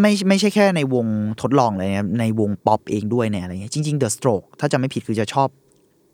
[0.00, 1.06] ไม่ไม่ใช่แค่ในวง
[1.42, 5.48] ทดลองเลยนะในวงป๊อปเองด้วยเนี่ยอะไรเงี้ยจริงๆ The Strokes ถ้าจำไม่ผิดคือจะชอบ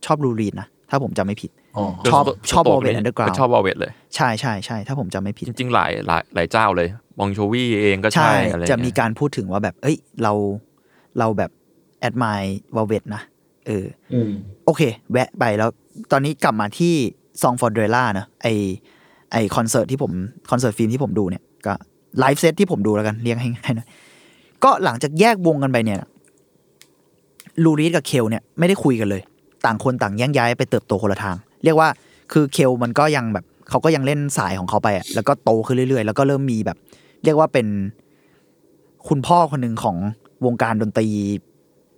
[0.07, 7.31] ชอบลูรีดนะ ถ้าผมจำไม่ผิดอ๋อชอบ The ชอบ Strokes Velvet นี่ Underground ชอบ Velvet เลย ใช่ใช่ใช่ถ้าผมจำไม่ผิด จริงๆ หลายหลายหลายเจ้าเลย Bon
[7.35, 10.33] Jovi เองก็ใช่อะไรจะมีเงี้ยการพูดถึงว่าแบบ เอ้ยเรา
[11.19, 11.51] เราแบบ
[12.01, 13.23] แอดม r e ว l เว t นะ
[13.67, 14.31] เอออืม
[14.65, 14.83] โอเค
[15.13, 15.71] แวะไปแล้ว
[16.13, 16.95] ตอนนี้กลับมาที่
[17.43, 18.47] Song for d r e l l a นะไอ
[19.35, 20.13] ไอคอนเสิร์ตที่ผม
[20.51, 21.75] คอนเสิร์ตฟิล์มที่ผมดูเนี่ยก็
[22.19, 23.89] live set ที่ผมดูแล้วกันเรียกง่ายๆหนะ
[24.65, 25.99] ก็หลังจากแยกวงกันไปเนี่ย
[27.65, 29.23] ลูรีดกับเคลเนี่ยไม่ได้คุยกันเลย
[29.65, 31.89] ต่างคนต่างแยกย้ายไปเติบโตคนละทาง เรียกว่า
[32.33, 36.77] คือเคลมันก็ยังแบบเขาก็ยังเล่นสายของเขาไปอะแล้วก็โตขึ้นเรื่อยๆ แล้วก็เริ่มมีแบบ
[37.25, 37.67] เรียกว่าเป็น
[39.09, 39.97] คุณพ่อคนหนึ่งของ
[40.47, 41.09] วงการดนตรี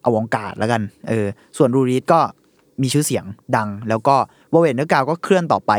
[0.04, 2.20] อวองการแล้วกัน เออ ส่วนลูรีดก็
[2.82, 3.24] มีชื่อเสียง
[3.56, 4.16] ดัง แล้วก็
[4.52, 5.72] วเวนเนอร์กาวก็เคลื่อนต่อไป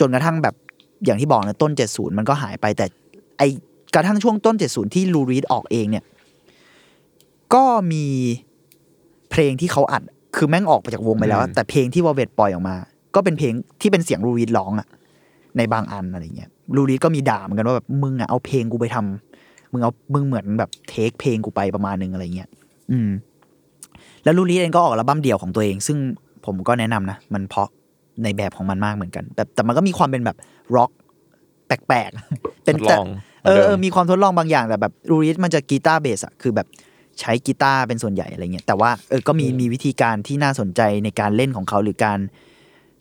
[0.00, 0.54] จนกระทั่งแบบ
[1.04, 2.86] อย่างที่บอกนะต้น 70 มันก็หายไปแต่
[3.38, 3.42] ไอ
[3.94, 6.04] กระทั่งช่วงต้น 70 ที่ลูรีดออกเองเนี่ย
[7.54, 8.04] ก็มี
[9.30, 10.02] เพลงที่เขาอัด
[10.36, 12.76] คือแม่งออกไปจากวงไปแล้วอะแต่เพลงที่วอเวตปล่อยออกมา
[13.14, 14.88] ก็เป็นเพลงที่เป็นเสียงลูรีดร้องอะ
[15.56, 22.48] ในบางอันอะไรเงี้ยลูรีดก็มีด่าเหมือนกันว่าแบบมึงอะเอาเพลงกูไปทำมึงเอามึงเหมือนแบบเทคเพลงกูไปประมาณนึงอะไรเงี้ย
[22.90, 23.10] อืม
[24.24, 25.98] แล้วลูรีดเองก็ออกอัลบั้มเดี่ยวของตัวเอง ซึ่ง
[26.46, 27.68] ผมก็แนะนำนะมันเพราะ
[28.22, 30.36] ในแบบของมันมากเหมือนกัน แต่แต่มันก็มีความเป็นแบบ
[30.76, 30.90] ร็อก
[31.66, 33.06] แปลกๆเป็นทดลแต่อง
[33.44, 36.66] เออหมือนเดิมมีความทดลองบางอย่างแต่แบบลูรีดมันจะกีตาร์ based อะคือแบบ
[37.20, 42.18] ใช้กีตาร์เป็นส่วนใหญ่อะไรเงี้ยแต่ว่าเออก็มีมีวิธีการที่น่าสนใจในการเล่นของเขาหรือการ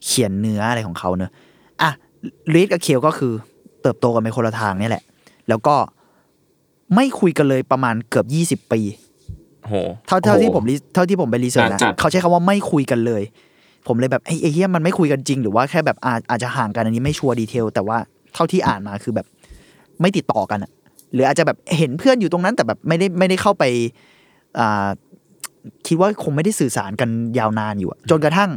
[0.06, 1.32] เขียนเนื้ออะไรของเขาเนอะ
[1.82, 1.89] อะ
[2.54, 3.34] รีดกับเคียวก็คือ
[3.82, 5.04] เติบโตกันไปคนละทางเนี่ยแหละ
[5.49, 5.75] แล้วก็
[6.95, 8.82] ไม่คุยกันเลยประมาณเกือบยี่สิบปี
[9.67, 9.73] โห
[10.08, 13.23] เท่าเท่าโอ้โหที่ผมรีเท่าที่ผมไปรีเสิร์ชนะนานจัดเขาใช้คำว่าไม่คุยกันเลย
[13.88, 17.98] ผมเลยแบบไอ้ไอ้เหี้ยมันไม่คุยกันจริง หรือว่าแค่แบบอาอาจจะห่างกันอันนี้ไม่ชัวร์ detail แต่ว่า
[18.34, 19.28] เท่าที่อ่านมาคือแบบ
[20.02, 20.71] ไม่ติดต่อกันอะ
[21.13, 23.63] หรืออาจจะแบบเห็นเพื่อนอยู่ตรงนั้น แต่แบบไม่ได้ไม่ได้เข้าไป
[24.60, 24.88] อ่า
[25.88, 28.50] คิดว่าคงไม่ได้สื่อสารกันยาวนานอยู่อะจนกระทั่ง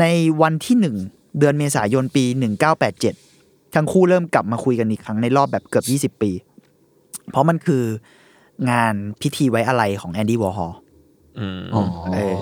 [0.00, 0.04] ใน
[0.42, 0.96] วันที่หนึ่ง
[1.38, 3.14] เดือนเมษายนปีหนึ่งเก้าแปดเจ็ด
[3.74, 6.30] ทั้งคู่เริ่มกลับมาคุยกันอีกครั้งในรอบแบบเกือบยี่สิบปี
[7.30, 7.82] เพราะมันคือ
[8.70, 10.72] งานพิธีไว้อาลัยของแอนดี้วอร์ฮอล
[11.38, 11.82] อืมอ๋อ
[12.14, 12.38] เออ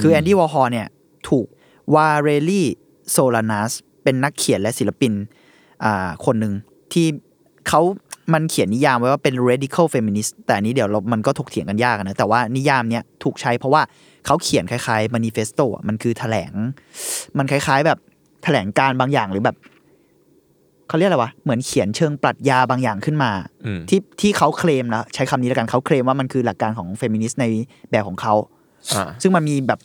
[0.00, 0.86] คือแอนดี้วอร์ฮอลเนี่ย
[1.28, 1.46] ถูก
[1.94, 2.66] วาเลอรี
[3.10, 5.12] โซลานาสเป็นนักเขียนและศิลปิน
[5.84, 6.54] อ่าคนหนึ่ง
[6.92, 7.06] ที่
[7.68, 7.80] เขา
[8.34, 13.82] มันเขียนนิยามไว้ว่าเป็น radical feminist แต่อันนี้เดี๋ยวเรามันก็ถกเถียงกันยากอะนะ แต่ว่านิยามเนี้ยถูกใช้เพราะว่า
[14.26, 16.52] เขาเขียนคล้ายๆ manifesto อะมันคือแถลง
[17.38, 17.98] มันคล้ายๆ แบบ
[18.44, 19.56] แถลงการณ์บางอย่างหรือแบบ
[20.88, 23.30] เขาเรียกอะไรวะ เหมือนเขียนเชิงปรัชญาบางอย่างขึ้นมา
[23.66, 27.46] อืมที่ที่เขาเคลมนะใช้คำนี้แล้วกันเขาเคลมว่ามันคือหลักการของเฟมินิสต์ใน
[27.90, 28.61] แบบของเขาอ่า
[29.22, 29.80] ซึ่งมันมีแบบ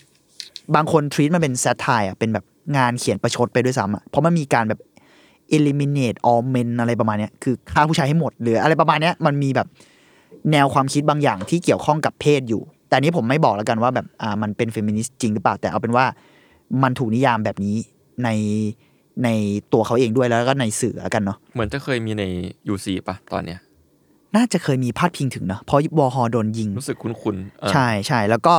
[0.76, 2.46] บางคนทรีตมันเป็นแซทไทร์อะเป็นแบบ
[2.78, 4.80] งานเขียนประชดไปด้วยซ้ำอะเพราะมันมีการแบบ
[5.56, 9.68] eliminate all men อะไรประมาณเนี้ยคือฆ่าผู้ชายให้หมด หรืออะไรประมาณเนี้ยมันมีแบบ
[10.52, 16.06] แนวความคิดบางอย่างที่เกี่ยวข้องกับเพศอยู่ แต่อันนี้ผมไม่บอกแล้วกันว่าแบบอ่ามันเป็นเฟมินิสต์จริงหรือเปล่าแต่เอาเป็นว่า
[16.84, 17.76] มันถูกนิยามแบบนี้
[18.24, 18.30] ใน
[19.24, 19.30] ใน
[19.74, 22.24] ตัวเขาเองด้วยแล้วก็ในสื่อแล้วกันเนาะเหมือนจะเคยมีใน
[22.74, 23.60] UC ปะตอนเนี้ย
[24.36, 28.56] น่าจะเคยมีพาดพิงถึงเนอะเพราะวอฮอโดนยิงรู้สึกคุ้นๆเออใช่ใช่แล้วก็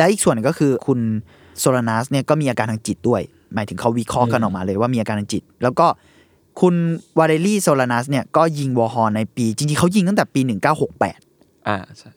[0.00, 0.98] และอีกส่วนหนึงก็คือคุณ
[1.58, 3.20] โซลานัสเนี่ยก็มีอาการทางจิตด้วย
[3.54, 5.86] หมายถึงเขาวิเคราะห์กันออกมาเลยว่ามีอาการทางจิต แล้วก็
[6.60, 6.74] คุณ
[7.18, 10.40] วาเดลี่โซลานัสเนี่ยก็ยิงวอฮอในปี จริงๆเขายิงตั้งแต่ปี
[11.04, 12.10] 1968 อ่าใช่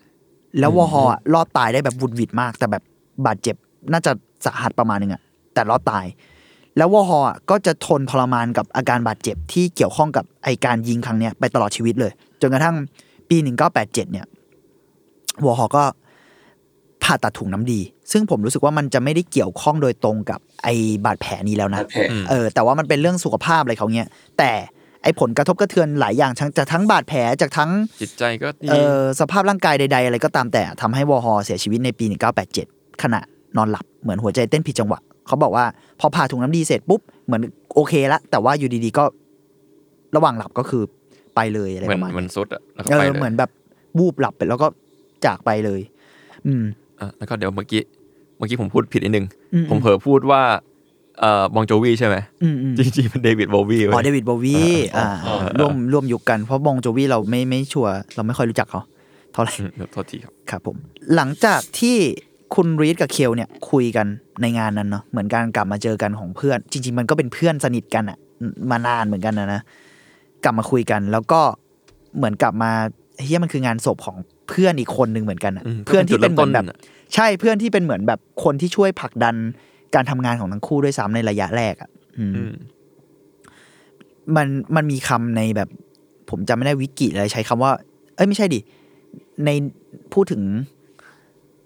[0.60, 2.84] แล้ววอฮออะรอดตายได้แบบหวุดหวิดมาก แต่แบบ
[3.26, 3.56] บาดเจ็บ
[3.92, 4.12] น่าจะ
[4.46, 5.22] สาหัสประมาณนึงอะ
[5.54, 6.06] แต่รอดตาย
[6.78, 12.76] แล้ววอฮออะก็จะทนทรมานกับอาการบาดเจ็บที่เกี่ยวข้องกับไอการยิงครั้งเนี้ยไปตลอดชีวิตเลย จนกระทั่ง
[13.30, 13.38] ปี
[13.70, 14.26] 1987 เนี่ย
[15.46, 15.84] วอฮอก็
[17.04, 17.80] ผ่าตัดถุงน้ำดี
[18.12, 20.68] ซึ่งผมรู้สึกว่ามันจะไม่ได้เกี่ยวข้องโดยตรงกับไอ
[21.06, 24.52] บาดแผลนี้แล้วนะบาดแผลอืมเออแต่ว่ามันเป็นเรื่องสุขภาพอะไรเขาเนี้ยแต่
[25.04, 27.70] ไอผลกระทบกระเทือนหลายอย่างทั้งจากทั้งบาดแผลจากทั้ง
[28.02, 32.06] จิตใจก็ดีเออสภาพร่างกายใด ๆ อะไรก็ตามแต่ทำให้วอฮอเสียชีวิตในปี
[32.54, 33.20] 1987 ขณะ
[33.58, 35.66] นอนหลับเหมือนหัวใจเต้นผิดจังหวะ เขาบอกว่า
[36.00, 37.42] พอผ่าถุงน้ำดีเสร็จปุ๊บเหมือน
[37.76, 39.04] โอเคละแต่ว่าอยู่ดีๆก็
[40.16, 40.84] ระหว่างหลับก็คือ
[41.36, 43.50] ไปเลยอะไรเหมืปอนระมาณเหมือนนี้ซุดอะแล้วก็เอไปอเลยเหมือนแบบ
[44.00, 44.68] วูบหลับไปแล้วก็
[45.26, 45.82] จากไปเลย
[46.48, 46.64] อืม
[47.00, 47.84] อะแล้วก็เดี๋ยวเมื่อกี้
[48.38, 50.42] เมื่อกี้ผมพูดผิดนิดนึงอืมผมเผลอพูดว่า
[51.20, 54.58] เอ่อบองโจวีใช่ไหมอืมอืมจริงๆเป็นเดวิดโบวีอ๋อเดวิดโบวี
[54.98, 58.82] อ่าอ๋อร่วมร่วมยุคกันเพราะบองโจวีเราไม่ไม่ชัวร์เราไม่ค่อยรู้จักเขา
[59.32, 59.54] เท่าไหร่
[59.92, 60.76] โทษทีครับครับผม
[61.16, 61.98] หลังจากที่
[62.56, 64.08] คุณรีดกับเคลเนี่ยคุยกัน
[64.42, 68.18] ในงานนั้นเนาะเหมือนการกลับมาเจอกันของเพื่อน จริง ๆ มันก็เป็นเพื่อนสนิทกันอะ
[68.72, 69.62] มานานเหมือนกันนะนะ
[70.44, 71.42] กลับมาคุยกัน แล้วก็
[72.18, 72.72] เหมือนกลับมา
[73.24, 74.18] เฮียมันคืองานศพของ
[74.50, 79.36] เพื่อนอีกคนหนึ่งเหมือนกันอะอืมเพื่อนที่เป็นเหมือนแบบก็เป็นจุดเริ่มต้นอะใช่เพื่อนที่เป็นเหมือนแบบคนที่ช่วยผลักดัน
[79.96, 82.54] การทำงานของทั้งคู่ด้วยซ้ำในระยะแรกอะอืมอืม
[84.36, 85.70] มันมันมีคำในแบบ
[86.30, 87.72] ผมจำไม่ได้วิกิอะไรใช้คำว่า
[88.16, 88.60] เอ้ยไม่ใช่ดิ
[89.46, 89.50] ใน
[90.14, 90.42] พูดถึง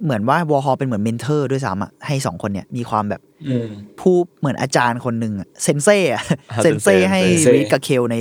[0.04, 3.68] เหมือนว่าวอฮอเป็นเหมือน mentor ด้วยซ้ำอะให้สองคนเนี่ยมีความแบบอืม
[4.00, 8.18] ผู้เหมือนอาจารย์คนหนึ่งอะเซนเซ่อะอ่าเซนเซ่เซนเซ่ให้เซนเซ่รีดกับเคลใน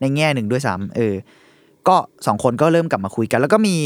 [0.00, 1.14] ในแง่หนึ่งด้วยซ้ำเออ
[1.88, 3.76] ก็สองคนก็เริ่มกลับมาคุยกัน แล้วก็มี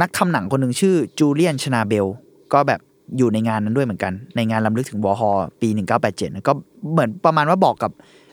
[0.00, 2.06] นักทำหนังคนหนึ่งชื่อจูเลียนชนาเบล
[2.52, 2.80] ก็แบบ
[3.18, 5.68] อยู่ในงานนั้นด้วยเหมือนกัน ในงานรำลึกถึงวอฮอปี
[6.08, 6.52] 1987 ก็
[6.92, 7.90] เหมือนประมาณว่าบอกกับ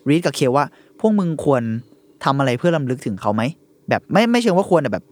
[0.10, 0.66] รีดกับเคลว่า
[1.00, 1.62] พวกมึงควร
[2.24, 3.44] ทำอะไรเพื่อลำลึกถึงเขาไหม
[3.90, 5.06] แบบไม่ไม่เชิงว่าควรแต่แบบ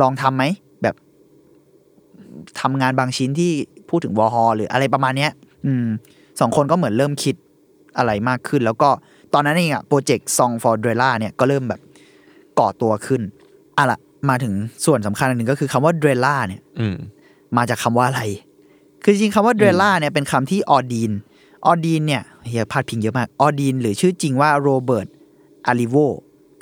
[0.00, 0.44] ลองทำไหม
[0.82, 0.94] แบบ
[2.60, 3.52] ทำงานบางชิ้นที่
[3.88, 5.30] พูดถึงวอฮอหรืออะไรประมาณเนี้ย
[5.66, 5.86] อืม
[6.40, 7.34] สองคนก็เหมือนเริ่มคิด
[7.98, 8.88] อะไรมากขึ้น แล้วก็
[9.34, 11.80] ตอนนั้นเองอะโปรเจกต์ Song for d r e l a เนี่ยก็เริ่มแบบ
[12.62, 13.22] ก่อตัวขึ้น
[13.78, 13.98] อะล่ะ
[14.28, 16.96] มาถึงส่วนสำคัญอันหนึ่งก็คือคำว่า d r e l a เนี่ย อืม
[17.56, 18.22] มาจากคำว่าอะไร
[19.02, 21.12] คือจริงๆคำว่าเดรล่าเนี่ยเป็นคำที่ออดีน
[21.66, 25.06] ออดีนเนี่ยเฮียพาดพิงเยอะมาก ออดีน หรือชื่อจริงว่าโรเบิร์ต
[25.66, 25.96] อาริโว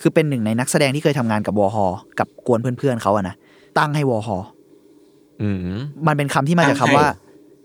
[0.00, 1.86] คือเป็นหนึ่งในนักแสดงที่เคยทำงานกับวอฮอ
[2.18, 3.34] กับกวนเพื่อนๆเขาอะนะ
[3.78, 4.38] ตั้งให้วอฮอ
[5.42, 5.56] อืม
[6.06, 7.06] มันเป็นคำที่มาจากคำว่า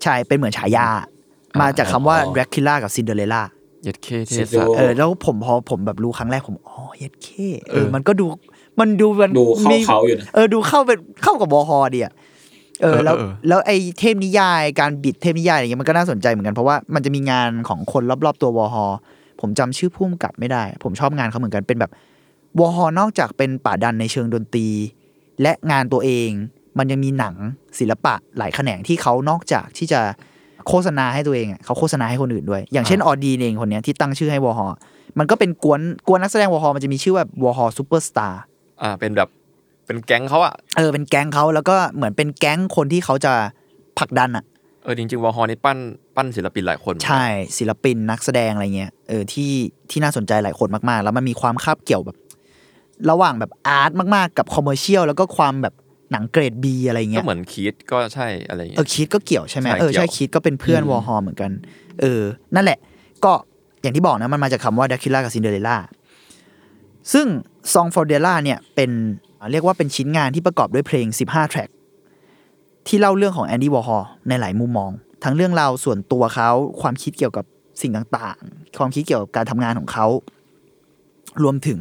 [0.04, 0.88] ใช่เป็นเหมือนฉายา
[1.62, 3.42] มาจากคำว่าแดรคิล่ากับซินเดอเรลล่า
[3.86, 7.28] เย็ดเคเทเสียสดูเออแล้วผมพอผมแบบรู้ครั้งแรกผมอ๋อเย็ดเค
[7.70, 8.26] เอเอออมันก็ดู
[8.80, 12.14] มันดูมันดูเข้ามีเขาอยู่นะเออดูเข้าเป็นเข้ากับวอฮอดีอะ
[12.82, 18.86] เออแล้วเออเออแล้วไอ้เทพนิยายการบิดเทพนิยายอะไรเงี้ยมันก็น่าสนใจเหมือนกันเพราะว่ามันจะมีงานของคนรอบๆตัววอฮอ
[19.42, 21.92] ผมจำชื่อพุ่มกับไม่ได้ ผมชอบงานเขาเหมือนกันเป็นแบบ
[22.60, 24.68] วอฮอนอกจากเป็นป่าดันในเชิงดนตรี
[25.42, 26.30] และงานตัวเอง
[26.78, 27.36] มันยังมีหนัง
[27.80, 30.02] ศิลปะหลายแขนงที่เขานอกจากที่จะ
[30.68, 34.68] โฆษณาให้ตัวเองอะเขาโฆษณาให้คนอื่นด้วย อย่างเช่นออดีนเองคนเนี้ยที่ตั้งชื่อให้วอฮอ
[35.20, 38.42] มันก็เป็นกวนกวนนักแสดงวอฮอมันจะมีชื่อว่าวอฮอซูเปอร์สตาร์
[38.82, 39.30] อ่าเป็นแบบ
[39.86, 43.34] เป็นแก๊งเขาอะเออเป็นแก๊งเขาแล้วก็เหมือนเป็นแก๊งคนที่เขาจะ
[44.00, 44.46] ผลักดันอะ
[44.84, 45.78] เออจริงๆวอฮอนี่ปั้น
[46.16, 47.26] ปั้นศิลปินหลายคน ใช่
[47.58, 49.52] ศิลปินนักแสดงอะไรเงี้ยเออที่
[49.90, 52.18] ที่น่าสนใจหลายคนมากๆ แล้วมันมีความคาบเกี่ยวแบบ
[53.12, 55.74] ระหว่างแบบ art มากๆ กับ commercial แล้วก็ความแบบ
[56.12, 61.52] หนังเกรดบีอะไรก็เงี้ยเหมือนคีดก็ใช่อะไรอย่างเอเงี้อยคีดก็เกี่ยวใช่ไหมใช่เออใช่เกี่ยวคีดก็เป็นเพื่อนวอฮอเหมือนกัน
[62.02, 62.22] เออ
[62.56, 62.80] นั่นแหละ
[63.26, 63.34] ก็
[63.82, 65.78] อย่างที่บอกนะมันมาจากคำว่าแดรกคิวล่ากับซินเดอเรลล่า
[67.14, 67.28] ซึ่ง
[67.74, 68.92] Song for d e l l a เนี่ยเป็น
[69.52, 71.70] เรียกว่าเป็นชิ้นงานที่ประกอบด้วยเพลง 15 แทร็ก
[72.88, 74.92] ที่เล่าเรื่องของแอนดี้วอร์ฮอในหลายมุมมอง
[75.24, 76.50] ทั้งเรื่องราวส่วนตัวเขา
[76.82, 77.46] ความคิดเกี่ยวกับ
[77.82, 80.08] สิ่งต่างๆ ความคิดเกี่ยวกับการทำงานของเขา
[81.44, 81.80] รวมถึง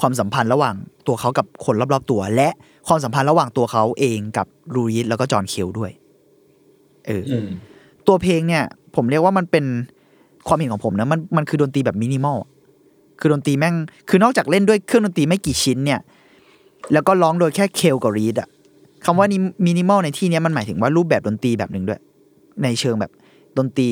[0.00, 0.74] ความสัมพันธ์ระหว่าง
[1.06, 2.48] ตัวเขากับคนรอบๆตัว และ
[2.88, 5.90] ความสัมพันธ์ระหว่างตัวเขาเองกับลูรีดแล้วก็จอห์นเคลด้วย
[7.06, 7.48] เอออืม
[8.06, 8.62] ตัวเพลงเนี่ย
[8.96, 9.64] ผมเรียกว่ามันเป็น
[10.46, 12.38] ความเห็นของผมนะมันมันคือดนตรีแบบมินิมอล
[13.20, 13.74] คือดนตรีแม่ง
[14.08, 16.00] คือนอกจากเล่นด้วยเครื่องดนตรีไม่กี่ชิ้นเนี่ย
[16.92, 18.48] แล้วก็ร้องโดยแค่เคลกับรีดอะ
[19.04, 22.00] คำว่านี้มินิมอลในที่เนี้ยมันหมายถึงว่ารูปแบบดนตรีแบบหนึ่งด้วย
[22.62, 23.10] ในเชิงแบบ
[23.58, 23.90] ดนตรี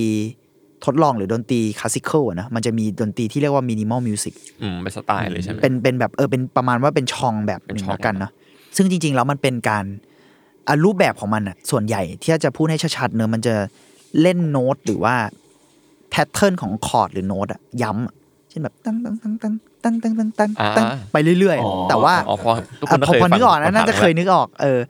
[0.80, 8.32] โททดลองหรือดนตรี classical นะมันจะมีดนตรีที่เรียกว่า minimal musicอืมเป็นสไตล์เลยใช่ไหมเป็นเป็นแบบเออเป็นประมาณว่าเป็นช่องแบบหเป็นนึ่งช่องละกันเนาะ
[8.76, 9.84] ซึ่งจริงๆแล้วมันเป็นการ
[10.68, 13.54] อะรูปแบบของมันอะส่วนใหญ่ที่จะพูดให้ชัดๆเนอะมันจะ
[14.20, 15.14] เล่นโน้ตหรือว่า
[16.11, 18.14] pattern ของคอร์ดหรือโน้ตอะย้ำอะ
[18.48, 24.80] เช่นแบบตั้งตั้งตั้งตั้งตั้งตั้งตั้งตั้งตั้งไปเรื่อยอ๋อๆแต่ว่าอ๋อพอทุกคอะนก็พอเคยพอนึกออกฟันะงน่าจะผ่เคยนึกออกเออ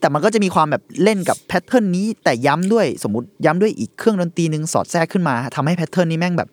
[0.00, 6.48] แต่มันก็จะมีความแบบเล่นกับ pattern นี้ แต่ย้ำด้วยสมมติย้ำด้วยอีกเครื่องดนตรีหนึ่งสอดแทรกขึ้นมาทำให้ pattern นี้แม่งแบบ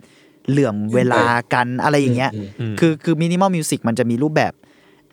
[0.49, 1.23] เหลื่อมเวลา
[1.53, 4.53] กันอะไรอย่างเงี้ยอืมอืมคือคือ minimal music มันจะมีรูปแบบ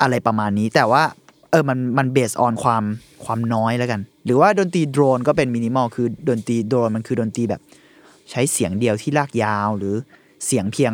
[0.02, 1.02] อะไรประมาณนี้ แต่ว่า
[1.50, 2.84] เออมันมัน based on ความ
[3.24, 7.61] ความน้อยแล้วกัน หรือว่าดนตรีโดรนก็เป็นมินิมอลคือดนตรีโดรนมันคือดนตรีแบบ
[8.30, 9.94] ใช้เสียงเดียวที่ลากยาว หรือ
[10.46, 10.92] เสียงเพียง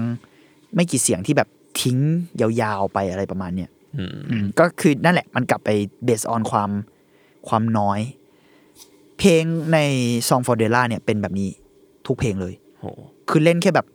[0.74, 1.48] ไม่กี่เสียงที่แบบ
[1.80, 1.98] ทิ้ง
[2.40, 5.70] ยาวๆไปอะไรประมาณเนี้ยอืมอืมก็คือนั่นแหละมันกลับไป
[6.04, 6.70] based on ความ
[7.48, 8.00] ความน้อย
[9.18, 9.78] เพลงใน
[10.28, 11.48] Song for Drella เนี่ยเป็นแบบนี้
[12.06, 12.84] ทุกเพลงเลยโห
[13.30, 13.86] คือเล่นแค่แบบ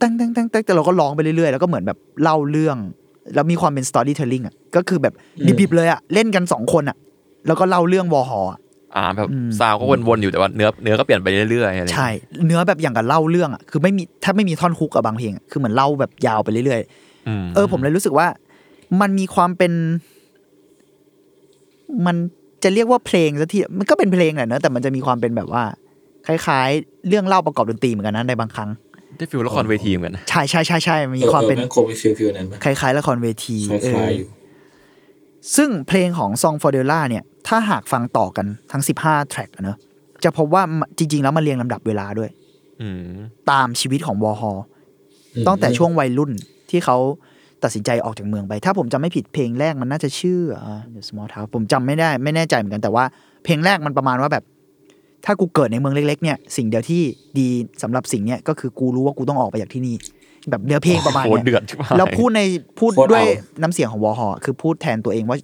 [0.00, 2.76] ตั้งตั้งตั้งตั้งแต่เราก็ร้องไปเรื่อยๆ แล้วก็เหมือนแบบเล่าเรื่อง
[3.34, 5.14] แล้วมีความเป็น storytelling อะก็คือแบบ
[5.60, 6.96] ดิบๆเลยอะเล่นกันสองคนอะ
[7.46, 8.58] แล้วก็เล่าเรื่องวอฮออะ
[8.96, 12.08] อ่าแบบอืมซาวก็วนๆอยู่แต่ว่าเนื้อเนื้อก็เปลี่ยนไปเรื่อยๆอะไรใช่
[12.46, 18.26] เนื้อแบบอย่างกับเล่าเรื่องอะคือไม่มีถ้าไม่มีท่อนฮุกอะบางเพลงอะคือเหมือนเล่าแบบยาวไปเรื่อยๆอืมเออผมเลยรู้สึกว่า
[19.00, 19.72] มันมีความเป็น
[22.06, 22.16] มัน
[22.62, 25.62] จะเรียกว่าเพลงสักทีมันก็เป็นเพลงแหละเนอะแต่มันจะมีความเป็นแบบว่า
[26.26, 28.70] คล้าย ๆ เรื่องเล่าประกอบดนตรีเหมือนกันนะในบางครั้ง
[29.18, 34.28] ได้ฟิลละครเวทีเหมือนกันนะใช่ใช่ใช่ใช่มีความเป็นออออแงโควิฟิลฟิลนั้นปะคล้ายๆละครเวทีคล้เออายๆอยู่
[35.56, 39.76] ซึ่งเพลงของ Song for Della เนี่ย ถ้าหากฟังต่อกันทั้ง15แทร็กอะเนอะ
[40.24, 40.62] จะพบว่า
[40.98, 42.30] จริง ๆ แล้วมันเรียงลำดับเวลาด้วย
[42.82, 43.00] อืม
[43.50, 44.58] ตามชีวิตของวอฮอม
[45.46, 46.30] ตั้งแต่ช่วงวัยรุ่น
[46.70, 46.96] ที่เขา
[47.62, 53.04] ตัดสินใจออกจากเมืองไป ถ้าผมจำไม่ผิดเพลงแรกมันน่าจะชื่ออ่า The Small Town ผมจำไม่ได้ไม่แน่ใจเหมือนกันแต่ว่า
[53.44, 54.44] เพลงแรกมันประมาณว่าแบบ
[55.24, 57.02] ถ้ากูเกิดในเมืองเล็ก ๆ เนี่ยสิ่งเดียวที่
[57.38, 57.48] ดี
[57.82, 59.96] สำหรับสิ่งเนี้ยก็คือกูรู้ว่ากูต้องออกไปจากที่นี่
[60.50, 62.40] แบบเนื้อเพลงประมาณโหเนี้ยเดือดใช่ไหมแล้วพูดใน
[62.78, 63.24] พูดด้วย
[63.62, 65.38] น้ำเสียงของวอฮอคือพูดแทนตัวเองว่า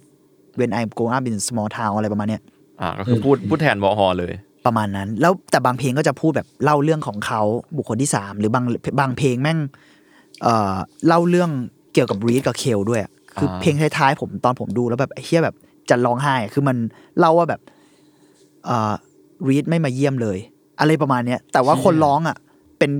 [0.59, 2.41] when I go up in small town อะไรประมาณเนี้ย
[2.81, 4.33] อ่าก็คือพูดพูดแทนวอฮอเลย
[4.65, 7.41] ประมาณนั้น แล้วแต่บางเพลงก็จะพูดแบบเล่าเรื่องของเขา
[7.77, 8.65] บุคคลที่สามหรือบาง
[8.99, 9.59] บางเพลงแม่ง
[10.43, 10.75] เอ่อ
[11.07, 11.49] เล่าเรื่อง
[11.93, 15.55] เกี่ยวกับรีดกับเคลด้วยอะคืออ่าเพลงท้ายๆผมตอนผมดูแล้วแบบไอ้เฮียแบบ
[15.89, 16.77] จะร้องไห้อะคือมัน
[17.19, 17.61] เล่าว่าแบบ
[18.65, 18.93] เอ่อ
[19.47, 20.37] รีดไม่มาเยี่ยมเลย
[20.79, 22.37] อะไรประมาณเนี้ยแต่ว่าคนร้องอะ
[22.79, 22.91] เป็น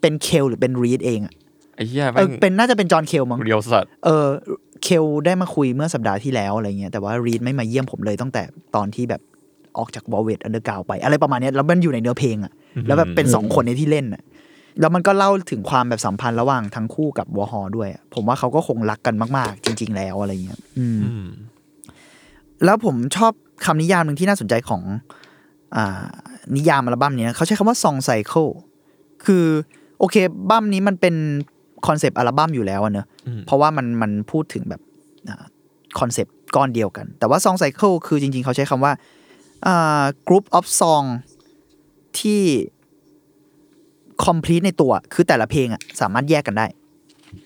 [0.00, 1.34] เป็นเคลหรือเป็นรีดเองอะ
[1.76, 4.26] ไอ้เหี้ยเอแม่องเป็นน่าจะเป็นจอห์นเคลมั้งเรียวสัตว์เออ
[4.82, 8.42] เคลได้มาคุยเมื่อสัปดาห์ที่แล้วอะไรเงี้ยแต่ว่ารีดไม่มาเยี่ยมผมเลยตั้งแต่
[8.76, 9.20] ตอนที่แบบ
[9.78, 12.52] ออกจากวงเวลเวตอันเดอร์กราวด์ไป อะไรประมาณเนี้ยแล้วมันอยู่ในเนื้อเพลงอะ
[12.86, 14.22] แล้วแบบเป็นสองคนในที่เล่นอะ
[14.80, 21.26] แล้วมันก็เล่าถึงความแบบสัมพันธ์ระหว่างทั้งคู่กับวอฮอด้วยอะผมว่าเขาก็คงรักกันมากๆ จริง ๆ แล้วอะไรเงี้ย อืมอืม
[22.64, 23.32] แล้วผมชอบ
[23.64, 25.27] คำนิยามหนึ่งที่น่าสนใจของอ่า
[26.56, 28.50] นิยามอัลบั้มเนี้ยเขาใช้คำว่า song cycle
[29.24, 29.44] คือ
[29.98, 30.16] โอเคอัล
[30.50, 31.14] บั้มนี้มันเป็น
[31.86, 34.80] concept album อยู่แล้วอะเนอะอืมเพราะว่ามันมันพูดถึงแบบ
[35.98, 38.92] concept ก้อนเดียวกัน แต่ว่า song cycle คือจริง ๆ เขาใช้คำว่า
[39.66, 41.06] อ่า group of song
[42.18, 42.42] ที่
[44.24, 46.66] complete ในตัว คือแต่ละเพลงอะสามารถแยกกันได้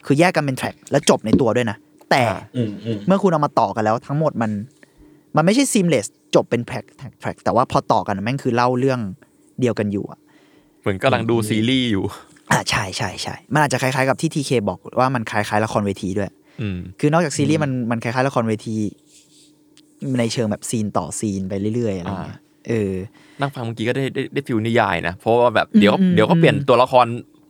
[0.07, 1.77] คือแยกกันเป็นแทร็กแล้วจบในตัวด้วยนะ
[2.11, 2.23] แต่
[2.57, 4.51] อืมอืมเมื่อคุณเอามาต่อกันแล้วทั้งหมดมัน
[5.37, 6.85] มันไม่ใช่ seamless จบเป็นแทร็ก
[7.21, 9.01] แทร็กแต่ว่าพอต่อกันแม่งคือเล่าเรื่อง
[9.61, 10.19] เดียวกันอยู่อะ
[10.83, 12.05] เหมือนกำลังดูซีรีส์อยู่
[12.51, 18.77] อ่าใช่ใช่ใช่มันอาจจะคล้ายๆกับที่ทีเคบอกว่ามันคล้ายๆละครเวทีด้วยอืมคือนอกจากซีรีส์มันมันคล้ายๆละครเวที
[20.19, 22.93] ในเชิงแบบ scene ต่อ scene ไปเรื่อยๆอะไรเงี้ยเออ
[23.41, 27.07] นั่งฟังเมื่อกี้ก็ได้ได้ได้ feel นิยายนะเพราะว่าแบบเดี๋ยวอืมเดี๋ยวก็เปลี่ยนตัวละคร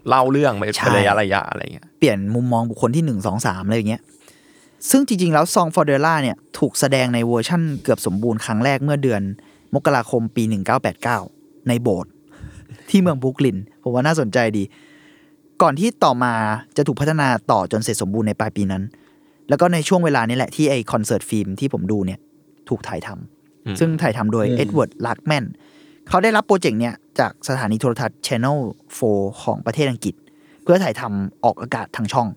[0.09, 4.03] เล่าเรื่องไปใช่เป็นระยะระยะอะไรเงี้ย เปลี่ยนมุมมองบุคคลที่หนึ่งสองสามอะไรอย่างเงี้ย
[4.91, 9.23] ซึ่งจริง ๆ แล้ว Songs for Drella เนี่ยถูกแสดงในเวอร์ชั่นเกือบสมบูรณ์ครั้งแรกเมื่อเดือน
[9.75, 10.43] มกราคมปี
[11.07, 12.11] 1989 ในโบสถ์
[12.91, 14.65] ที่เมืองบรุกลิน ผมว่าน่าสนใจดี
[15.63, 16.33] ก่อนที่ต่อมา
[16.77, 18.83] จะถูกพัฒนาต่อจนเสร็จสมบูรณ์ในปลายปีนั้น
[19.49, 22.21] แล้วก็ในช่วงเวลานี้แหละที่ไอ concert film ที่ผมดูเนี่ย
[22.69, 25.45] ถูกถ่ายทำอืมซึ่งถ่ายทำโดยเอ็ดเวิร์ดลัคแมน
[26.09, 28.59] เขาได้รับโปรเจกต์เนี่ยจากสถานีโทรทัศน์ Channel
[29.01, 30.15] 4 ของประเทศอังกฤษ
[30.63, 32.29] เพื่อถ่ายทำออกอากาศทางช่อง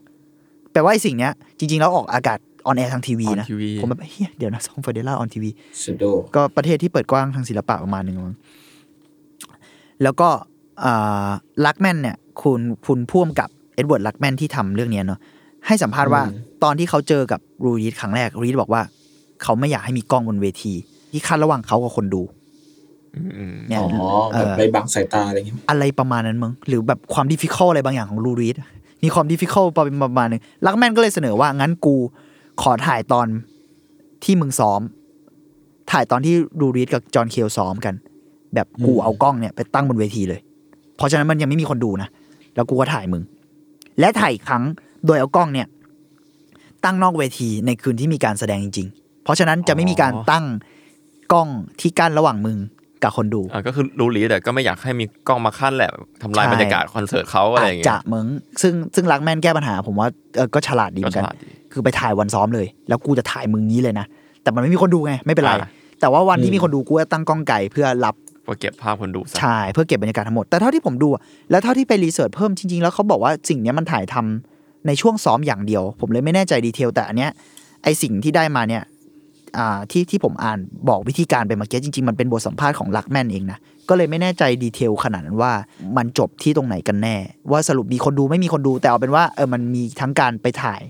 [0.76, 5.50] แปลว่าไอ้สิ่งเนี้ยจริง ๆ แล้วออกอากาศ on air ทางทีวีนะ On TV ผมแบบเฮ้ยเดี๋ยวนะ Songs for Drella on TV
[5.84, 6.04] สุดโด
[6.36, 8.36] ก็ประเทศที่เปิดกว้างทางศิลปะประมาณหนึ่งมั้ง
[10.04, 10.30] แล้วก็
[11.66, 15.20] ลักแมนเนี่ยคุณคุณพ่วมกับเอ็ดเวิร์ดลักแมนที่ทำเรื่องเนี้ยเนาะ
[15.68, 16.22] ให้สัมภาษณ์ว่า
[16.64, 18.82] ตอนที่เขาเจอกับลูรีดครั้งแรกลูรีดบอกว่า
[19.44, 20.74] เขาไม่อยากให้มีกล้องบนเวที
[21.12, 22.22] ที่คั่นระหว่างเขากับคนดู
[23.16, 28.56] อืมเนี่ยอ๋อเอแบบอไปบังสายตาอะไรอย่างเงี้ยอะไรประมาณนั้นมั้งหรือแบบความ difficult อะไรบางอย่างของลูรีด
[29.04, 31.96] มีความ difficult ประมาณหนึ่งลักแมนก็เลยเสนอว่างั้นกู
[32.62, 33.28] ขอถ่ายตอน
[34.24, 34.82] ที่มึงซ้อม
[35.92, 37.94] ถ่ายตอนที่ลูรีดกับจอห์นเคลซ้อมกัน
[38.54, 40.40] แบบกูเอากล้องเนี่ยไปตั้งบนเวทีเลย
[40.98, 42.10] เพราะฉะนั้นมันยังไม่มีคนดูนะ
[42.56, 43.24] แล้วกูก็ถ่ายมึง
[44.00, 44.64] และถ่ายอีกครั้ง
[45.06, 45.68] โดยเอากล้องเนี่ย
[46.84, 50.46] ตั้งนอกเวทีในคืนที่มีการแสดงจริง ๆ เพราะฉะนั้นจะไม่มีการตั้ง
[51.34, 52.58] กล้องที่กั้นระหว่างมึง
[53.04, 55.92] กับคนดูอ่าก็คือรู้ลีแต่ก็ไม่อยากให้มีกล้องมาขั้นแหละ
[56.24, 58.26] ทำลายใช่บรรยากาศคอนเสิร์ตเขาอะไรอาอจย่างเงี้จะยมึง
[58.62, 64.06] ซึ่งซึ่งรักแม่นแก้ปัญหา ผมว่าเออก็ฉลาดดีเหมือนกันก็ฉลาดดีคือไปถ่ายวันซ้อมเลย แล้วกูจะถ่ายมึงนี้เลยนะ
[64.44, 65.70] แต่มันไม่มีคนดูไงไม่เป็นไรอ่า
[66.02, 68.16] แต่ว่าวันที่มีคนดูกูจะตั้งกล้องไก่เพื่อรับ
[68.48, 77.32] ก็เก็บภาพคนดูซะใช่เพื่อเก็บบรรยากาศทั้งหมดแต่เท่าที่ผมดูอะแล้วเท่าที่ไป research เพิ่มจริงๆ แล้วเขาบอกว่าสิ่งเนี้ยมันถ่ายทำในช่วงซ้อมอย่างเดียว ผมเลยไม่แน่ใจ detail แต่อันเนี้ย
[77.84, 78.94] ไอสิ่งที่ได้มาเนี่ยอ่า
[79.92, 85.54] ที่ที่ผมอ่านบอกวิธีการไปเมื่อกี้จริง ๆ มันเป็นบทสัมภาษณ์ของลักแมนเองนะ ก็เลยไม่แน่ใจ detail ขนาดนั้นว่า
[85.98, 87.16] มันจบที่ตรงไหนกันแน่
[87.52, 90.82] ว่าสรุปมีคนดูไม่มีคนดูแต่เอาเป็นว่าเออมันมีทั้งการไปถ่าย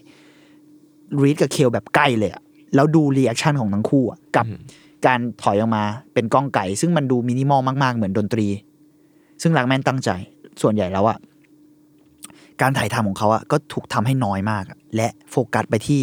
[1.22, 2.42] รีดกับเคลแบบใกล้เลยอะ
[2.76, 4.46] แล้วดู reaction ของทั้งคู่อะกับ
[5.06, 8.48] การถอยออกมาเป็นกล้องไกล ซึ่งมันดูมินิมอลมากๆ เหมือนดนตรี
[9.42, 10.10] ซึ่งลักแมนตั้งใจ
[10.62, 11.18] ส่วนใหญ่แล้วอะ
[12.62, 16.02] การถ่ายทำของเขาอะก็ถูกทำให้น้อยมากอะและโฟกัสไปที่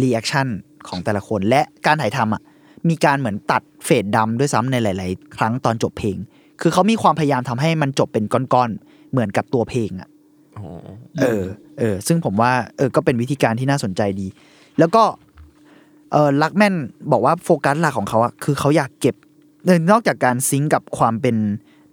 [0.00, 0.46] reaction
[0.88, 2.42] ของแต่ละคน และการถ่ายทำอะ
[2.88, 6.16] มีการเหมือนตัด fade ดำด้วยซ้ำในหลาย ๆ ครั้งตอนจบเพลง
[6.60, 10.08] คือเขามีความพยายามทำให้มันจบเป็นก้อน ๆ เหมือนกับตัวเพลงอะ
[10.52, 10.66] โอ้โห
[11.20, 11.42] เออ
[11.78, 14.26] เออ ซึ่งผมว่า เออ ก็เป็นวิธีการที่น่าสนใจดี
[14.78, 15.02] แล้วก็
[16.12, 16.74] เออลักแมน
[17.12, 19.14] บอกว่าโฟกัสหลักของเขาอะคือเขาอยากเก็บ
[19.66, 21.36] เออนอกจากการ sync กับความเป็น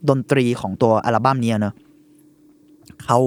[0.10, 1.74] ดนตรีของตัวอัลบั้มเนี้ยเนอะ
[3.06, 3.20] เขา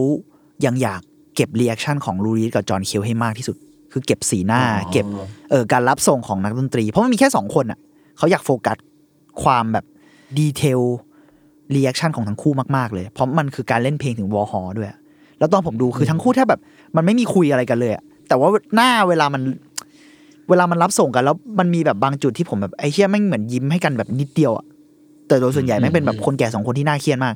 [0.65, 1.01] ยังอยาก
[1.35, 3.57] เก็บ reaction ของลูรีดกับจอห์นเคลให้มากที่สุด
[3.93, 5.07] คือเก็บสีหน้า เก็บ
[5.51, 7.79] เออการรับส่งของนักดนตรี เพราะมันมีแค่สองคนอะ
[8.19, 8.77] เขาอยากโฟกัส
[9.43, 9.85] ความแบบ
[10.39, 10.81] detail
[11.75, 14.99] reaction ของทั้งคู่มากๆเลย เพราะมันคือการเล่นเพลงถึงวอร์ฮอลด้วยอะ
[15.39, 16.61] แล้วตอนผมดูคือทั้งคู่แทบแบบ
[16.97, 19.43] มันไม่มีคุยอะไรกันเลยอะแต่ว่าหน้าเวลามัน
[20.49, 24.67] เวลามันรับส่งกันแล้วมันมีแบบบางจุดที่ผมแบบไอ้เชี่ยแม่งเหมือนยิ้มให้กันแบบนิดเดียวอะ
[25.29, 27.35] แต่โดยส่วนใหญ่แม่งเป็นแบบคนแก่สองคนที่หน้าเครียดมาก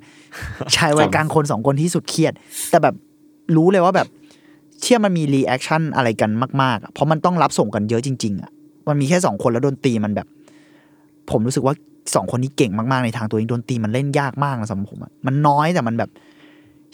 [0.77, 2.33] ชายวัยกลางคนสองคนที่สุดเครียด
[2.71, 2.95] แต่แบบ
[3.57, 4.07] รู้เลยว่าแบบ
[4.87, 6.31] เชี่ยมันมี reaction อะไรกัน
[6.62, 8.51] มากๆเพราะมันต้องรับส่งกันเยอะจริง ๆอะ
[8.88, 10.27] มันมีแค่สองคนแล้วดนตรีมันแบบ
[11.31, 11.75] ผมรู้สึกว่า
[12.14, 16.11] สองคนนี้เก่งมากๆในทางตัวเองดนตรีมันเล่นยากมากนะสำหรับผมอะมันน้อยแต่มันแบบ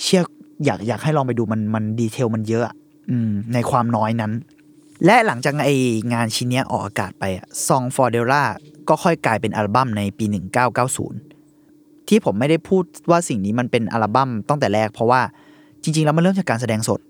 [0.02, 0.22] เชื่อ
[0.64, 2.64] อยากอยากให้ลองไปดูมันมันดีเทลมันเยอะ
[3.10, 4.32] อืมในความน้อยนั้น
[5.04, 5.70] และหลังจากไอ
[6.12, 8.44] งานชิ้นนี้ออกอากาศไปอะ Song for Della
[8.88, 10.24] ก็ค่อยกลายเป็นอัลบั้มในปี
[11.12, 15.20] 1990 ที่ผมไม่ได้พูดว่าสิ่งนี้มันเป็นอัลบั้มตั้งแต่แรก เพราะว่า
[15.82, 17.00] จริง ๆ แล้วมันเริ่มจากการแสดงสด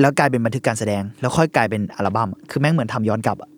[0.00, 3.50] แล้วกลายเป็นบันทึกการแสดง แล้วค่อยกลายเป็นอัลบั้มอะคือแม่งเหมือนทำย้อนกลับอะ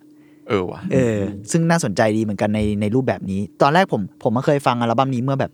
[0.47, 1.17] เออว่ะเออ
[1.51, 5.51] ซึ่งน่าสนใจดีเหมือนกันในในรูปแบบนี้ ตอนแรกผม ผมมาเคยฟังอัลบั้มนี้เมื่อแบบ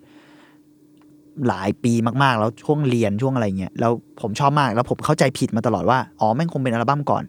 [1.48, 1.94] หลายปี
[2.24, 7.24] มากๆ แล้วช่วงเรียนช่วงอะไรเงี้ยแล้วผมชอบมากแล้วผมเข้าใจผิดมาตลอดว่าอ๋อแม่งคงเป็นอัลบั้มก่อน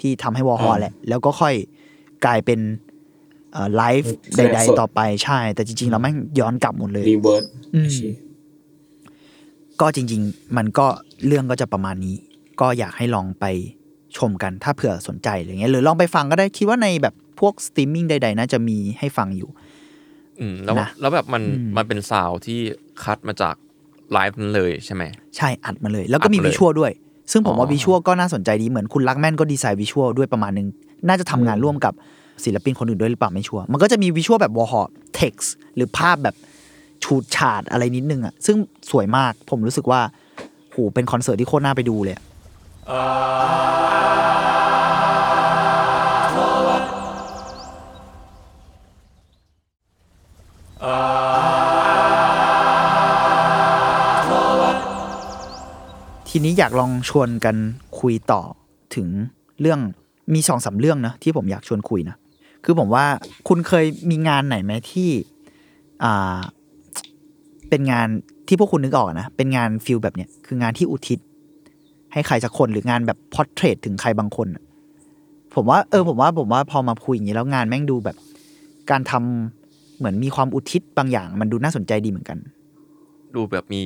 [0.00, 1.54] ที่ทำให้วอร์ฮอลแหละ แล้วก็ค่อย
[2.24, 2.60] กลายเป็น
[3.52, 7.44] เอ่อไลฟ์แสดงสดๆ ต่อไปใช่ แต่จริงๆแล้วแม่งย้อนกลับหมดเลยรีเวิร์ด
[7.74, 7.90] อืม
[9.80, 10.86] ก็จริง ๆ มันก็
[11.26, 12.16] เรื่องก็จะประมาณนี้
[12.60, 13.44] ก็อยากให้ลองไป
[14.16, 19.50] ชมกันถ้าเผื่อสนใจอะไรเงี้ยหรือลองไปฟังก็ได้คิดว่าในแบบพวกสตรีมมิ่งใดๆน่าจะมีให้ฟังอยู่
[20.40, 22.60] อืมแล้วนะแล้วแบบมันอืมมันเป็น sound ที่
[23.04, 23.54] คัดมาจาก
[24.12, 25.02] ไลฟ์นั้นเลยใช่ไหม
[25.36, 26.92] ใช่อัดมาเลย แล้วก็มีอัดมาเลย visual ด้วย
[27.32, 30.68] ซึ่งผมว่าอ๋อ visual ก็น่าสนใจดีเหมือนคุณลักแมนก็ดีไซน์ visual ด้วยประมาณนึง
[31.08, 31.92] น่าจะทำงานร่วมกับ
[32.44, 34.80] ศิลปินคนอื่นด้วยหรือเปล่าไม่ชัวร์มันก็จะมี visual แบบวอร์ฮอ
[35.14, 36.36] ล text หรือภาพแบบ
[37.04, 38.56] ฉูดฉาดอะไรนิดนึงอะซึ่ง
[38.90, 40.00] สวยมากผมรู้สึกว่า
[40.72, 42.22] โหเป็นคอนเสิร์ตที่โคตรน่าไปดูเลยอะ
[42.88, 57.56] ทีนี้อยากลองชวนกัน
[58.00, 58.42] คุยต่อ
[58.94, 59.08] ถึง
[59.60, 59.80] เรื่อง
[60.34, 62.16] มีสองสามเรื่องนะที่ผมอยากชวนคุยนะ
[62.64, 63.06] คือผมว่า
[63.48, 65.10] คุณเคยมีงานไหนไหมที่
[66.04, 66.38] อ่า
[67.68, 68.08] เป็นงาน
[68.48, 71.18] ที่พวกคุณนึกออกนะ เป็นงาน feel แบบเนี้ยคืองานที่อุทิศ
[72.12, 74.62] ให้ใครสักคนหรืองานแบบ portrait ถึงใครบางคนอะ
[75.54, 78.16] ผมว่าเออผมว่าผมว่าพอมาคุยอย่างนี้แล้วงานแม่งดูแบบ
[78.90, 82.38] การทำเหมือนมีความอุทิศบางอย่าง มันดูน่าสนใจดีเหมือนกัน
[83.34, 83.80] ดูแบบมี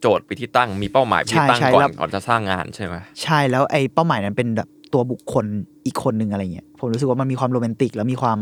[0.00, 5.44] โจทย์ไปที่ตั้งมีเป้าหมายไปที่ตั้งใช่ใช่ก่อแล้นวก่อนจะสร้างงานใช่ไหมใช่แล้วไอ้เป้าหมายนั้นเป็นแบบตัวบุคคล
[5.86, 8.38] อีกคนหนึ่งอะไรเงี้ยผมรู้สึกว่ามันมีความโรแมนติก แล้วมีความ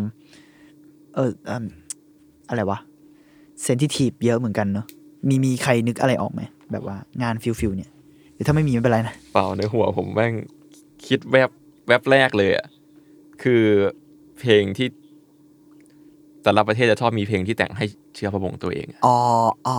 [1.14, 1.64] เออเอิ่ม
[2.48, 2.78] อะไรวะ
[3.62, 4.86] sensitive เยอะเหมือนกันเนอะ
[5.28, 6.42] มีมีใครนึกอะไรออกไหม
[6.72, 7.97] แบบว่างาน feel feel เนี่ย
[8.38, 10.32] รือถ้าไม่มีไม่เป็นไรนะ เปล่าในหัวผมแม่ง
[11.06, 11.50] คิดแวบ
[11.88, 12.66] แวบแรกเลยอะ
[13.42, 13.62] คือ
[14.40, 14.88] เพลงที่
[16.42, 17.84] แต่ละประเทศจะชอบมีเพลงที่แต่งให้
[18.14, 19.16] เชื้อพระวงศ์ตัวเองอะอ๋อ
[19.66, 19.76] อ๋อ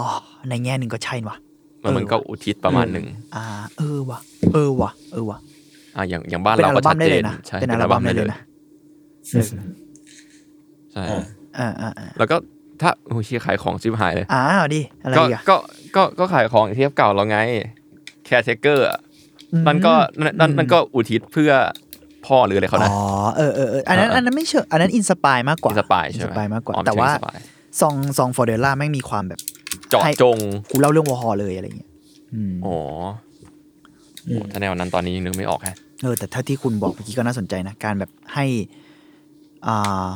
[0.50, 1.36] ในแง่หนึ่งก็ใช่ว่ะ
[1.84, 3.06] มันมันก็อุทิศประมาณหนึ่ง
[3.36, 3.44] อ่า
[3.78, 4.20] เออว่ะ
[4.54, 5.38] เออว่ะ เออว่ะ
[5.96, 8.40] อ่าอย่างอย่างบ้านเป็นเราอัลก็บั้ชัมดได้เจเลนยนะใช่เป็นอัลบั้มได้เลยนะ
[9.30, 9.50] ใช่เออ
[10.94, 11.04] ใช่
[11.60, 12.38] อ่าอ่าอ่าแล้วก็
[12.82, 15.56] ถ้าโอ้ยเชี่ยขายของชิบหายเลย อ้าวดิ อะไรก็อีกอะก็
[15.96, 17.38] ก็ก็ขายของเทียบเก่าเราไง
[18.30, 18.86] แคร์เทเกอร์
[19.68, 21.52] นั่นก็นั่นนั่นนั่นก็อุทิศเพื่อ
[22.26, 23.00] พ่อหรืออะไรเขานะอ๋อ
[23.38, 27.44] เออเออเอออันนั้นเอออัอันนั้นไม่เชิงอันนั้น inspire มากกว่า inspire ใช่ไหม inspire มากกว่าอ๋อแต่ว่าไม่ใช่ inspire
[27.82, 29.40] Songs Songs for Drella แม่งมีความแบบ
[29.90, 30.38] เจาะให้จง
[30.72, 31.90] กูเล่าเรื่องวอร์ฮอลเลยอะไรเงี้ย
[32.34, 32.78] อืมอ๋อ
[34.24, 38.46] โอ้ถ้าแนวนั้นตอนนี้ยังนึกไม่ออกฮะเออแต่ถ้าที่คุณบอกเมื่อกี้ก็น่าสนใจนะ การแบบให้
[39.68, 40.08] อ่า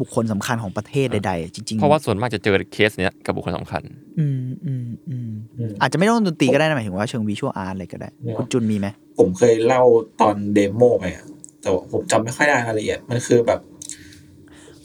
[0.00, 3.82] บุคคลสำคัญของประเทศใดๆ จริง ๆ เพราะว่าส่วนมากจะเจอเคสเนี้ยกับบุคคลสำคัญ
[4.18, 8.86] อืมอืมอืมอืมอาจจะไม่ต้องดนตรีก็ได้นะหมายถึงว่าเชิง visual art อะไรก็ได้ คุณจุนมีไหม
[9.18, 9.82] ผมเคยเล่า
[10.20, 11.26] ตอน demo ไปอะ
[11.62, 13.60] แต่ว่าผมจำไม่ค่อยได้รายละเอียด มันคือแบบ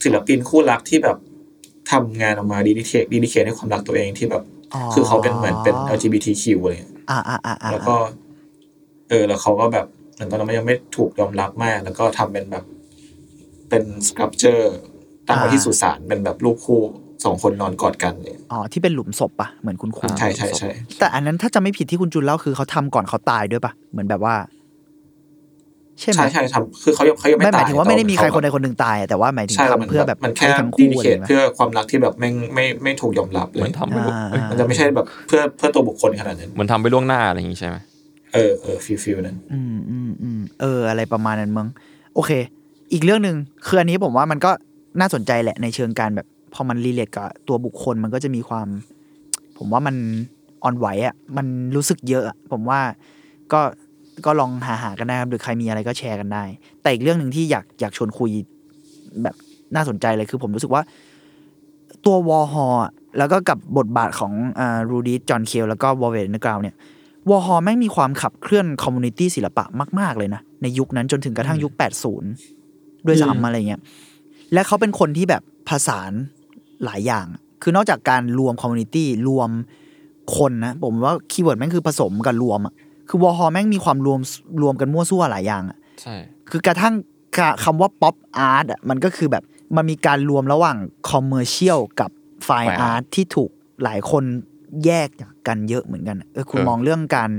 [0.04, 1.18] ศิลปินคู่รักที่แบบ
[1.92, 4.44] ทำงานออกมา dedicate dedicate ให้ความรักตัวเองที่แบบ
[4.94, 7.96] คือเขาเป็นเหมือนเป็น LGBTQ อะไรเงี้ยอ่าอ่าอ่าอ่าแล้วก็
[9.10, 12.66] เออ แล้วเขาก็แบบเหมือนตอนนั้นมันยังไม่ถูกยอมรับมาก แล้วก็ทำเป็นแบบ
[13.70, 14.76] เป็น sculpture
[15.30, 16.80] ตั้งไว้ที่สุสานเป็นแบบรูปคู่
[17.26, 20.70] สองคนนอนกอดกันเลยอ๋อที่เป็นหลุมศพปะเหมือนคุณคุณอ่าใช่ใช่ใช่
[21.00, 24.36] แต่อันนั้นถ้าจะไม่ผิดที่คุณจุนเล่าคือเขาทำก่อนเขาตายด้วยปะเหมือนแบบว่า
[26.02, 37.78] ใช่ไหมใช่ใช่ทำคือเขายังเขายังไม่ไม่หตายมายถึงว่าไม่ได้มีใครแต่คนใดคนหนึ่งตายอะแต่ว่าหมายถึงใช่ครับทำเพื่อแบบมันแค่ให้ทั้งดีคู่ดีอะเคไรทไหมเพื่อความรักที่แบบไม่ไม่ไม่ถูกยอมรับเลเหมือยนทำไปล่วงอ่าเอ้ยมันจะไม่ใช่แบบเพื่อเพื่อตัวบุคคลขนาดนั้นเหมือนทำไปล่วงหน้าอะไรอย่างงี้ใช่ไหม
[38.34, 41.68] เออเออฟิลฟิลนั้นอืมอืมอืมเออ อะไรประมาณนั้นมั้ง
[42.16, 42.32] โอเค
[42.94, 44.52] อีกเรื่องหนึ่งคืออันนี้ผมว่ามันก็
[45.00, 48.68] น่าสนใจแหละในเชิงการแบบพอมัน relate กับตัวบุคคลมันก็จะมีความ
[49.58, 49.96] ผมว่ามัน
[50.64, 52.80] อ่อนไหวอะมันรู้สึกเยอะอะ ผมว่า
[53.54, 53.62] ก็
[54.26, 56.44] ก็ลองหาหากันได้ครับหรือใครมีอะไรก็แชร์กันได้
[56.82, 58.30] แต่อีกเรื่องหนึ่งที่อยากอยากชวนคุย
[59.24, 59.36] แบบ
[59.76, 60.84] น่าสนใจเลยคือผมรู้สึกว่า
[62.06, 62.68] ตัว Warhol
[63.18, 66.76] แล้วก็กับบทบาทของอ่า Lou Reed John Cale แล้วก็ Velvet Underground เนี่ย
[67.30, 69.66] Warhol แม่งมีความขับเคลื่อน community ศิลปะ
[70.00, 71.72] มาก ๆ เลยนะ ในยุคนั้นจนถึงกระทั่งยุค
[72.40, 73.82] 80 ด้วยซ้ำอะไรเงี้ย
[74.54, 76.12] และเขาเป็นคนที่แบบผสาน
[76.86, 77.26] หลายอย่าง
[77.62, 79.50] คือนอกจากการรวม community รวม
[80.38, 82.74] คนนะ ผมว่า keyword แม่งคือผสมกับรวมอะ
[83.10, 84.20] คือ Warhol แม่งมีความรวม
[84.62, 86.16] รวมกันมั่วซั่วหลายอย่างอะใช่
[86.52, 86.94] คือกระทั่ง
[87.38, 89.44] กะคำว่า pop art อะมันก็คือแบบ
[89.76, 90.78] มันมีการรวมระหว่าง
[91.10, 92.10] commercial กับ
[92.46, 93.50] ไฟ Fine อาร์ตที่ถูก
[93.84, 94.24] หลายคน
[94.86, 97.32] แยกจากกันเยอะเหมือนกันเออคุณเออมองเรื่องการ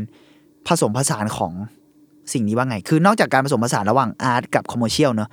[0.68, 1.52] ผสมผสานของ
[2.32, 5.30] สิ่งนี้ว่าไง คือนอกจากการผสมผสานระหว่าง art กับ commercial เนอะ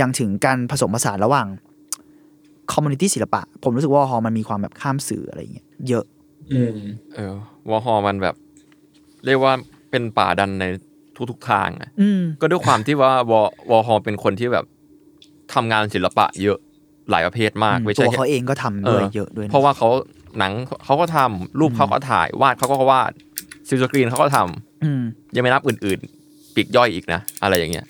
[0.00, 1.46] ยังถึงการผสมผสานระหว่าง
[2.72, 6.04] community ศิลปะ ผมรู้สึกว่าฮอมันมีความแบบข้ามสื่ออะไรอย่างเงี้ยเยอะ
[6.52, 6.78] อืม
[7.14, 7.34] เออ
[7.70, 8.34] Warhol มันแบบ
[9.24, 9.52] เรียกว่า
[9.90, 10.64] เป็นป๋าดันใน
[11.30, 13.40] ทุกๆทางอะอืมก็ด้วยความที่ว่าวอ
[13.70, 14.64] Warhol เป็นคนที่แบบ
[15.54, 16.58] ทำงานศิลปะเยอะ
[17.10, 19.88] หลายประเภทมากไม่ตัใช่วแค่เขาเองก็ทำด้วยเยอะด้วยนเพราะว่าเขา
[20.38, 20.52] หนัง
[20.84, 23.12] เขาก็ทำรูปเขาก็ถ่ายวาดเขาก็วาด
[23.68, 25.02] silkscreen เขาก็ทำอืม
[25.34, 27.86] ยังไม่นับอื่น ๆ ปลีกย่อยอีกนะ อะไรอย่างเงี้ย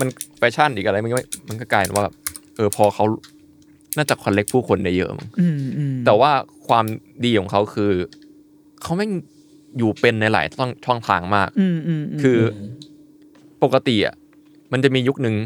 [0.00, 2.14] มันแฟชั่นอีกอะไรมันก็ไม่มันก็กลายเป็นว่าแบบ
[2.56, 3.04] เออพอเขา
[3.96, 6.32] น่าจะ connect ผู้คนได้เยอะมั้งอืมอืมแต่ว่า
[6.68, 6.84] ความ
[7.24, 7.92] ดีของเขาคือ
[8.82, 9.10] เขาไม่ง
[9.78, 12.38] อยู่เป็นในหลายช่องช่องทางมากอืมอืมมคือ
[13.62, 14.14] ปกติอะ
[14.72, 15.36] มันจะมียุคหนึ่ง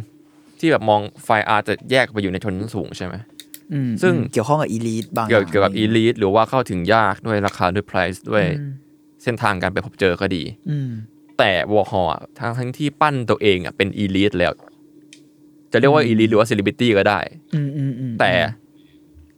[0.59, 3.15] ที่แบบมอง fine art จะแยกไปอยู่ในชนชั้นสูงใช่ไหม
[3.89, 8.71] มซึ่งเกี่ยวข้องกับ elite บางเกี่ยวอย่างเกี่ยวกับ elite หรือว่าเข้าถึงยากด้วยราคาด้วย price ด้วยอืม
[9.23, 10.91] เส้นทางการไปพบเจอก็ดีอืม
[11.43, 12.05] แต่ Warhol
[12.39, 14.53] ทั้งทั้งที่ปั้นตัวเองอะเป็น elite แล้ว
[15.73, 17.19] จะเรียกว่า elite หรือว่าเซเลบริตี้ก็ได้
[17.55, 18.33] อืมอืมอืมแต่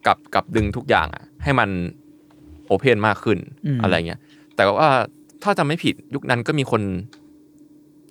[0.07, 1.69] กลับกลับดึงทุกอย่างอะ ให้มัน
[2.67, 4.21] open มากขึ้นอืมอะไรเงี้ย
[4.57, 4.89] แต่ว่า
[5.43, 6.83] ถ้าจำไม่ผิดยุคนั้นก็มีคน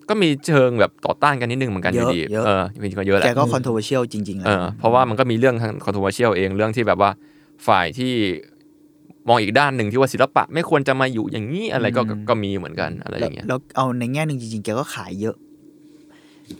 [0.09, 7.11] ก็มีเชิงแบบต่อต้านกันนิดนึงเหมือนกันอยู่ดีเยอะเออจริงๆก็เยอะแหละแกก็ controversial จริงๆแหละเออเพราะว่ามันก็มีเรื่องทาง controversial เองเรื่องที่แบบว่า
[7.67, 8.13] ฝ่ายที่
[9.27, 15.35] มองอีกด้านหนึ่งที่ว่าศิลปะ ไม่ควรจะมาอยู่อย่างนี้อะไรก็ก็ก็มีเหมือนกันอะไรอย่างเงี้ยแล้วเอาในแง่หนึ่งจริงๆแกก็ขายเยอะ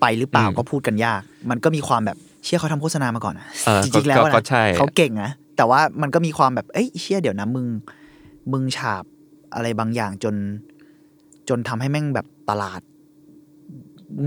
[0.01, 7.68] ไปหรือเปล่าอืมก็พูดกันยาก มันก็มีความแบบเชื่อเขาทำโฆษณามาก่อนนะเออจก็ริงๆแล้วก็ก็นะใช่เขาเก่งนะแต่ว่ามันก็มีความแบบเอ้ยเชื่อเดี๋ยวนะมึง
[8.51, 9.03] มึงฉาบ
[9.53, 10.36] อะไรบางอย่างจน
[11.49, 12.82] จนทำให้แม่งแบบตลาด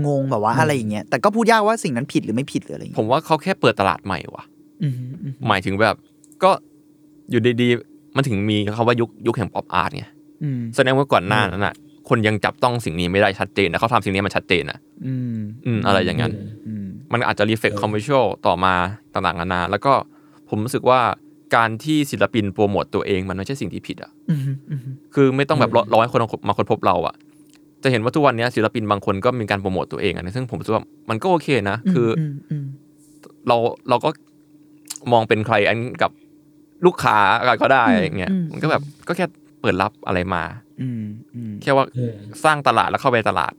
[0.07, 4.43] งงแบบว่าอะไรอย่างเงี้ยแต่ก็พูดยากว่าสิ่งนั้นผิดหรือไม่ผิดหรืออะไรอย่างผเงี้ยมว่าเขาแค่เปิดตลาดใหม่ว่ะ
[4.83, 5.95] อืมอืมหมายถึงแบบ
[6.43, 6.51] ก็
[7.29, 10.05] อยู่ดีๆ มันถึงมีคำว่ายุคยุคแห่ง pop art ไง
[10.43, 11.73] อืมแสดงว่าก่อนหน้านั้นอะ
[12.09, 16.31] คนยังจับต้องสิ่งนี้ไม่ได้ชัดเจนนะเขาทำสิ่งนี้มันชัดเจนอะอืมอืมอะไรอย่างนั้น
[16.67, 18.07] อืมมันอาจจะ reflect commercial
[18.45, 18.73] ต่อมา
[19.13, 19.93] ต่างๆนานา แล้วก็
[20.49, 20.99] ผมรู้สึกว่า
[21.55, 24.39] การที่ศิลปินโปรโมตตัวเองมันไม่ใช่สิ่งที่ผิดอะอืม
[24.69, 24.79] อืม
[25.15, 27.15] คือไม่ต้องแบบรอร้อยคนมาค้นพบเราอะ
[27.83, 32.65] จะเห็นว่าทุกวันนี้ศิลปินบางคนก็มีการโปรโมตตัวเองอะซึ่งผมรู้สึกว่ามันก็โอเคนะ คืออมอืม
[33.47, 33.57] เรา
[33.89, 34.09] เราก็
[35.11, 36.11] มองเป็นใครอันกับ
[36.85, 39.25] ลูกค้าอะไรก็ได้อืมอย่างเงี้ยอืมมันก็แบบก็แค่
[39.61, 40.43] เปิดรับอะไรมา
[40.81, 41.03] อืม
[41.35, 42.13] อืมแค่ว่าอืม
[42.43, 43.53] สร้างตลาดแล้วเข้าไปตลาด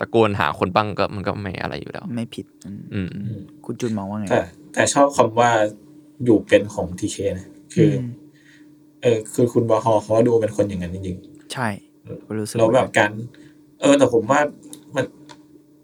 [0.00, 3.00] ตะโกนหาคนบ้างก็มันก็ไม่อะไรอยู่แล้ว ไม่ผิด อืมอื
[3.38, 4.40] มคุณจุนมองว่าไงแต่
[4.74, 5.50] แต่ชอบคำว่า
[6.24, 8.08] อยู่เป็นของทีเคนะคืออม
[9.02, 11.16] เออคือคุณบอฮอเขาดูเป็นคนอย่างนั้นจริง
[11.52, 11.68] ใช่
[12.40, 13.10] รู้สึกๆแล้วแบบการ
[13.80, 14.40] เออแต่ผมว่า
[14.94, 15.04] มัน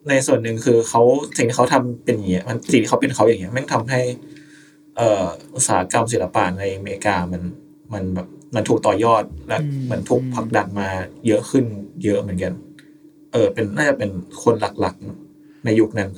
[0.09, 1.03] ในส่วนหนึ่งคือเขา
[1.37, 4.01] สิ่งที่เขาทำเป็นอย่างเงี้ยมันสิ่งที่เขาเป็นเขาอย่างเงี้ยแม่งทำให้
[4.34, 5.25] เอ่อ
[5.55, 7.43] อุตสาหกรรมศิลปะในอเมริกามัน
[7.93, 9.59] มันแบบมันถูกต่อยอดและ
[9.91, 10.89] มันถูกผลักดันมา
[11.27, 11.65] เยอะขึ้น
[12.05, 12.53] เยอะเหมือนกัน
[13.33, 14.11] เออ เป็นน่าจะเป็น
[14.43, 16.11] คนหลักๆในยุคนั้น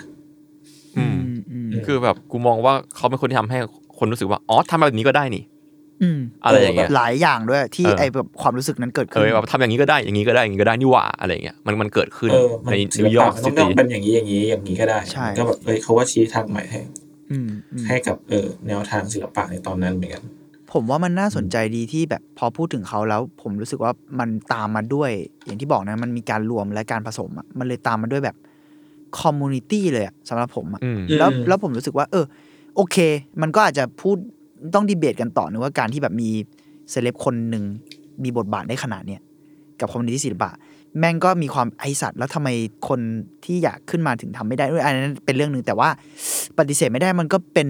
[0.96, 3.58] อืมอืมอืมคือแบบกูมองว่าเขาเป็นคนที่ทำให้
[3.98, 5.44] คนรู้สึกว่าอ๋อทำแบบนี้ก็ได้นี่
[6.02, 17.05] อืมอะไรอย่างเงี้ยหลายอย่างด้วยที่เออไอแบบความรู้สึกนั้นเกิดเอขึ้นอแบบทำอย่างนี้ก็ได้อย่างนี้ก็ได้อย่างนี้ก็ได้นี่หว่าอะไรอย่างเงี้ยมันมันเกิดขึ้นเออมันในศินิลวยอปะร์กมันซิต้องตี้เป็นอย่างนี้อย่างนี้อย่างนี้ก็ได้ใช่ก็แบบเอ้ยเขาว่าชี้ทางใหม่ให้อืมอืม
[17.88, 20.22] ให้กับเออแนวทางศิลปะในตอนนั้นเหมือนกัน
[20.72, 25.10] ผมว่ามันน่าสนใจดีที่แบบพอพูดถึงเขาแล้ว ผมรู้สึกว่ามันตามมาด้วย
[25.44, 28.36] อย่างที่บอกนะมันมีการรวมและการผสมอะมันเลยตามมาด้วยแบบ
[29.20, 32.24] community เลยอะสำหรับผมอะอืมแล้วอืมแล้วผมรู้สึกว่า เออ
[32.76, 32.96] โอเค
[33.42, 34.16] มันก็อาจจะพูด
[34.74, 36.30] ต้องดีเบตกันต่อนึงว่าการที่แบบมี
[36.90, 37.64] เซเลบคนหนึ่ง
[38.24, 39.20] มีบทบาทได้ขนาดเนี้ย
[39.80, 40.50] กับ community ศิลปะ
[40.98, 42.48] แม่งก็มีความไอสัตว์แล้วทำไม
[42.88, 43.00] คน
[43.44, 45.88] ที่อยากขึ้นมาถึงทำไม่ได้ด้วยอันนั้นเป็นเรื่องหนึ่งแต่ว่า
[46.58, 47.68] ปฏิเสธไม่ได้มันก็เป็น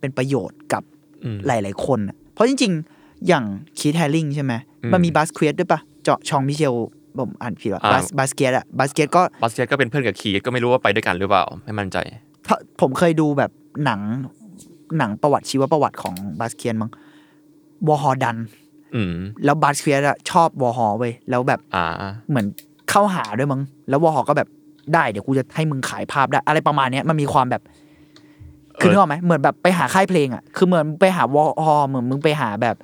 [0.00, 0.82] เป็นประโยชน์กับ
[1.24, 3.44] อืมหลาย ๆ คนอะเพราะจริง ๆ อย่าง
[3.78, 4.52] Keith Haring ใช่ไหม
[4.82, 6.74] อืมมันมี Basquiat ด้วยปะเจาะ Jean-Michel
[7.18, 11.98] ผมอ่านผิดว่าอ่าบาส Basquiat อะ Basquiat ก็ Basquiat ก็เป็นเพื่อนกับ Keith ก็ไม่รู้ว่าไปด้วยกันหรือเปล่าไม่มั่นใจ
[12.44, 13.50] เพราะผมเคยดูแบบ
[13.84, 14.00] หนัง
[14.98, 16.90] หนังประวัติชีวประวัติของ Basquiat มั้ง
[17.88, 18.46] Warhol ดันอืม
[19.44, 21.86] แล้ว Basquiat อะชอบ Warhol เว้ยแล้วแบบอ่า
[22.30, 22.46] เหมือน
[22.90, 24.48] เข้าหาด้วยมั้งแล้ววอฮอก็แบบ
[24.94, 27.62] ได้เดี๋ยวกูจะให้มึงขายภาพได้ อะไรประมาณเนี้ยมันมีความแบบ
[28.80, 32.76] คือนึกออกไหมเหมือนแบบไปหาค่ายเพลงอะคือเหมือนไปหาวอฮอเหมือนมึงไปหาแบบ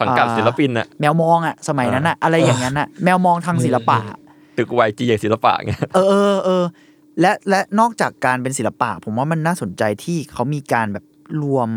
[0.00, 4.18] สังกัดศิลปินน่ะแมวมองอะสมัยนั้นอะอะไรอย่างนั้นอะแมวมองทางศิลปะอะ
[4.58, 6.64] ตึกไวจีอย่างศิลปะเงี้ยเออเออเออ
[7.20, 11.04] และและนอกจากการเป็นศิลปะ ผมว่ามันน่าสนใจที่เขามีการแบบ
[11.42, 11.68] รวม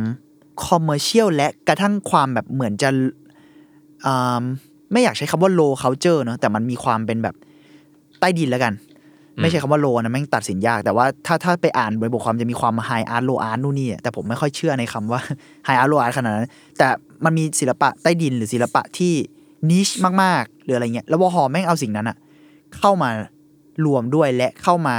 [0.65, 3.22] คอมเมอร์เชียลและกระทั่งความแบบเหมือนจะอ่า
[4.91, 7.36] ไม่อยากใช้คำว่า low culture เนอะแต่มันมีความเป็นแบบ
[8.20, 8.74] ใต้ดินแล้วกัน
[9.41, 15.20] ไม่ใช่คำว่า low นะแม่งตัดสินยาก แต่ว่าถ้าถ้าไปอ่านบทบทความจะมีความ high art low art นู่นนี่อะแต่ผมไม่ค่อยเชื่อในคำว่า
[15.68, 16.47] high art low art ขนาดนั้น
[16.78, 16.88] แต่
[17.26, 19.14] มันมีศิลปะใต้ดินหรือศิลปะที่
[19.70, 19.89] นิช
[20.24, 22.18] มากๆหรืออะไรเงี้ยแล้ววอฮอแม่งเอาสิ่งนั้นอะ
[22.78, 23.10] เข้ามา
[23.86, 24.97] รวมด้วยและเข้ามา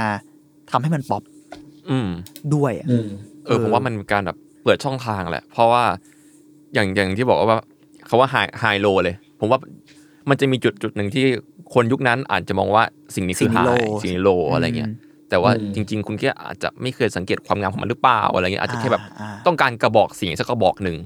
[0.71, 1.23] ทำให้มันป๊อป
[1.89, 2.09] อืม
[2.55, 3.07] ด้วยอะอืม
[3.45, 5.83] เออผมว่ามันเป็นการแบบเปิดช่องทางแหละ เพราะว่า
[6.73, 7.59] อย่างอย่างที่บอกว่า
[8.07, 9.59] เขาว่าไฮไฮโลเลย ผมว่า
[10.29, 11.25] มันจะมีจุดจุดหนึ่งที่
[11.73, 12.83] คนยุคนั้นอาจจะมองว่า
[13.15, 13.59] สิ่งนี้คือไฮ
[14.01, 14.91] สิ่งนี้โลอะไรเงี้ย
[15.29, 20.97] แต่ว่าอืมจริง ๆ คุณแค่อาจจะไม่เคยสังเกตความงามของมันหรือเปล่าอะไรเงี้ยอาจจะแค่แบบอ่าต้องการกระบอกสิ่งสักกระบอกหนึ่ง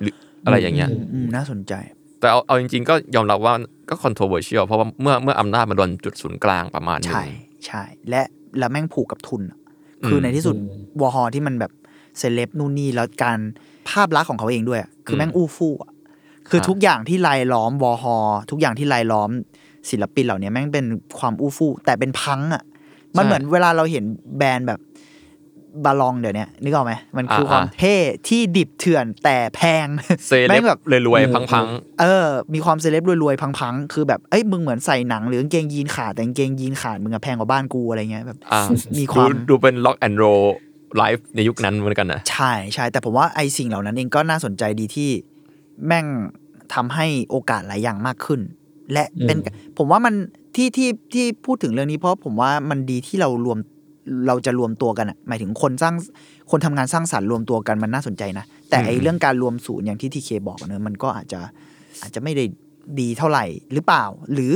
[0.00, 0.14] หรือ
[0.44, 1.72] อะไรอย่างเงี้ยอืมอืมน่าสนใจ
[2.20, 3.54] แต่เอาเอาจริง ๆ ก็ยอมรับว่า
[3.88, 7.24] ก็ controversial เพราะว่าเมื่อเมื่ออำนาจมาโดนจุดศูนย์กลางประมาณหนึงใช่
[7.66, 8.22] ใช่และ
[8.58, 9.58] แล้วแม่งผูกกับทุนอะ
[10.06, 11.72] คือมในที่สุดอืมวอฮอที่มันแบบ
[12.18, 13.38] เซเลบนู่นนี่แล้วการ
[13.90, 15.92] ภาพลักษณ์ของเขาเองด้วยอะคือแม่งอู้ฟู่อะ
[16.48, 18.16] คือครับทุกอย่างที่รายล้อมวอฮอ
[18.50, 19.30] ทุกอย่างที่รายล้อม
[19.90, 20.86] ศิลปินเหล่านี้แม่งเป็น
[21.18, 22.62] ความอู้ฟู่แต่เป็นพังอะ
[23.16, 24.04] มันเหมือนเวลาเราเห็น
[24.38, 24.80] แบรนด์แบบ
[25.84, 27.94] บาลองเดี๋ยวนี้นึกออกไหมมันคือความเท่
[28.28, 29.86] ที่ดิบเถื่อนแต่แพง
[30.28, 31.66] เซเลแม่งแบบเลยรวยอืมพัง
[32.00, 38.60] เออ มีความเซเลบรวยๆพังๆคือแบบเอ้ยมึงเหมือนใส่หนังหรือกางเกงยีนขาดแต่กางเกงยีนขาดมึงอะแพงกว่าบ้านกูอะไรเงี้ยแบบๆอ่า
[38.98, 40.24] มีคดูวามดูเป็น rock and roll
[40.96, 45.10] life ในยุคนั้นเหมือนกันนะใช่ใช่แต่ผมว่าไอสิ่งเหล่านั้นเองก็น่าสนใจดีที่
[45.86, 46.06] แม่ง
[46.74, 48.40] ทำให้โอกาสหลายอย่างมากขึ้น
[48.92, 50.14] และเป็นอืมผมว่ามัน
[50.56, 53.58] ที่ที่ที่พูดถึงเรื่องนี้เพราะผมว่ามันดีที่เรารวม
[54.28, 55.94] เราจะรวมตัวกันอะหมายถึงคนสร้าง
[56.50, 61.40] คนทำงานสร้างสรรค์รวมตัวกันมันน่าสนใจนะ แต่ไออืมเรื่องการรวมศูนย์อย่างที่ทีเคบอกอะเนอะมันก็อาจจะ
[62.02, 62.44] อาจจะไม่ได้
[63.00, 64.52] ดีเท่าไหร่หรือเปล่า หรือ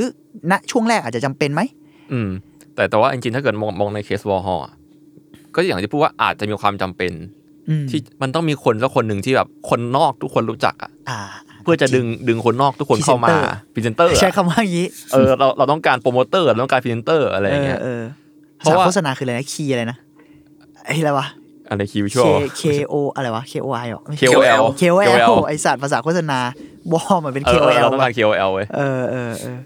[0.51, 1.61] ณช่วงแรกอาจจะจำเป็นไหม
[2.11, 2.29] อืม
[2.75, 4.57] แต่แต่ว่าจริงๆถ้าเกิดมองมองในเคสวอลฮอ
[5.55, 7.11] ก็อย่างที่พูดว่าอาจจะมีความจำเป็น
[7.69, 11.19] อืมที่มันต้องมีคนสักคนหนึ่งที่แบบคนนอกทุกคนรู้จักอะอ่า
[11.63, 13.29] เพื่อจะดึงดึงคนนอกทุกคนเข้ามา
[13.73, 18.01] พรีเซนเตอร์ใช้คำว่าอย่างนี้เออเราเราต้องการโปรโมเตอร์เราต้องการพรีเซนเตอร์อะไรอย่างเงี้ยเออ
[18.59, 19.97] เพเพราะราะว่าว่าโฆษณาคืออะไรนะ K อะไรนะ
[20.85, 21.27] ไอ้อะไรวะ
[21.69, 26.39] อะไรคิว K ชัว K O อะไรวะ K O I เหรอไม่ใช่ KOL K O L KOL ไอสัตว์ภาษาโฆษณา
[26.91, 29.59] บอเหมือนเป็นเอ K อ O เออ L เราต้องการ KOL เว้ยเออเออเออ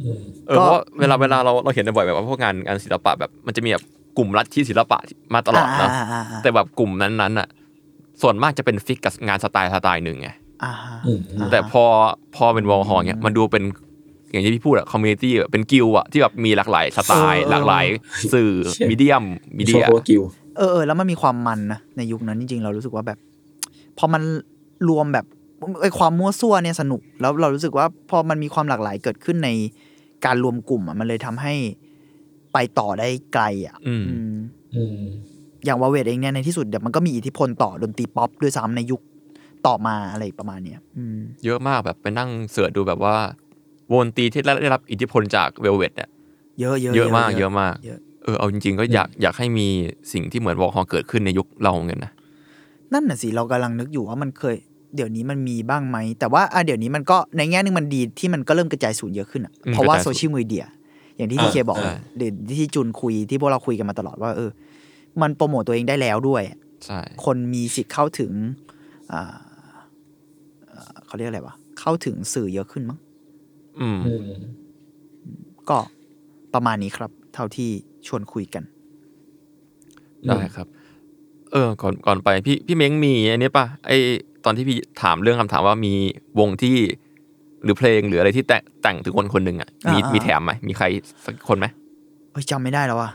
[0.00, 3.84] อืมเออก็เพราะว่าเวลาเวลาเราเราเห็นบ่อยแบบว่าพวกงานงานศิลปะแบบมันจะมีแบบ
[4.16, 4.98] กลุ่มลัทธิศิลปะ
[5.34, 7.48] มาตลอดนะอ่าอ่าอ่าแต่แบบกลุ่มนั้นๆอะ
[8.22, 10.28] ส่วนมากจะเป็นฟิกกับงานสไตล์สไตล์หนึ่งไง
[10.64, 10.72] อ่า
[11.06, 11.20] อืม
[11.52, 11.84] แต่พอ
[12.36, 13.64] พอเป็นวอลฮอเงี้ยมันดูเป็น
[14.30, 17.86] อย่างที่พี่พูดอะคอมมูนิตี้เป็นกิลด์อะที่แบบมีหลากหลายสไตล์ หลากหลาย
[18.32, 18.52] สื่อ
[18.90, 19.24] มีเดียม
[19.58, 20.22] มีเดีโชยว์โปรกิว
[20.56, 23.18] เออเออแล้วมันมีความมันนะในยุคนั้นจริงๆ เรารู้สึกว่าแบบ
[23.98, 24.22] พอมัน
[24.88, 25.26] รวมแบบ
[25.82, 29.50] ไอความมั่วซั่วเนี่ยสนุก แล้วเรารู้สึกว่าพอมันมีความหลากหลายเกิดขึ้นใน
[30.24, 31.54] การรวมกลุ่มอะมันเลยทำให้
[32.56, 34.36] ไปต่อได้ไกลอะอืมอืม
[34.76, 34.98] อืม
[35.64, 39.00] อย่างวาเวดเองเนี่ยในที่สุดเดี๋ยวมันก็มีอิทธิพลต่อดนตรีป๊อปด้วยซ้ำในยุค
[39.66, 43.16] ต่อมาอะไรประมาณเนี้ยอืมเยอะมากแบบไปนั่ง search ดูแบบว่า
[43.92, 46.08] วงดนตรีที่ได้รับอิทธิพลจาก Velvet เนี่ย
[46.60, 49.66] เยอะเยอะเยอะมากเยอะมากเยอะเออเอาจริง ๆ ก็อยากอยากให้มี
[50.12, 52.12] สิ่งที่เหมือน Warhol เกิดขึ้นในยุคเราเหมือนกันนะ
[52.92, 54.56] นั่นน่ะสิเรากำลังนึกอยู่ว่ามันเคย
[54.96, 60.64] เดี๋ยวนี้มันมีบ้างไหมแต่ว่าอะเดี๋ยวนี้มันก็ในแง่หนึงมันดีที่มันก็เริ่มกระจายศูนย์เยอะขึ้นอะอืมเพราะว่ากระจายศูนย์โซเชียลมีเดีย
[61.16, 64.50] อย่างที่อ่าที่เคบอกอ่าหรือที่จุนคุยที่พวกเราคุยกันมาตลอดว่า เออ
[65.22, 66.42] มันโปรโมตตัวเองได้แล้วด้วย
[66.84, 68.32] ใช่คนมีสิทธิ์เข้าถึง
[69.12, 69.36] อ่า
[70.68, 72.98] เอ่อเขาเรียกอะไรวะเข้าถึงสื่อเยอะขึ้นมั้ง
[73.80, 74.22] อืมอืม
[75.70, 75.78] ก็
[76.54, 77.70] ประมาณนี้ครับ เท่าที่
[78.06, 78.64] ชวนคุยกัน
[80.28, 80.66] ได้ครับ
[81.52, 83.90] เออ ก่อนก่อนไปพี่พี่เม้งมีอันนี้ป่ะไอ
[84.44, 85.94] ตอนที่พี่ถามเรื่องคำถามว่ามี
[86.38, 86.76] วงที่
[87.66, 90.86] หรือเพลงหรืออะไรที่แต่งแต่งถึงคนคนหนึ่งอะมีอ่าอ่ามีมีแถมไหมมีใคร
[91.26, 91.66] สักคนไหม
[92.32, 93.10] เอ้ยจำไม่ได้แล้วว่ะ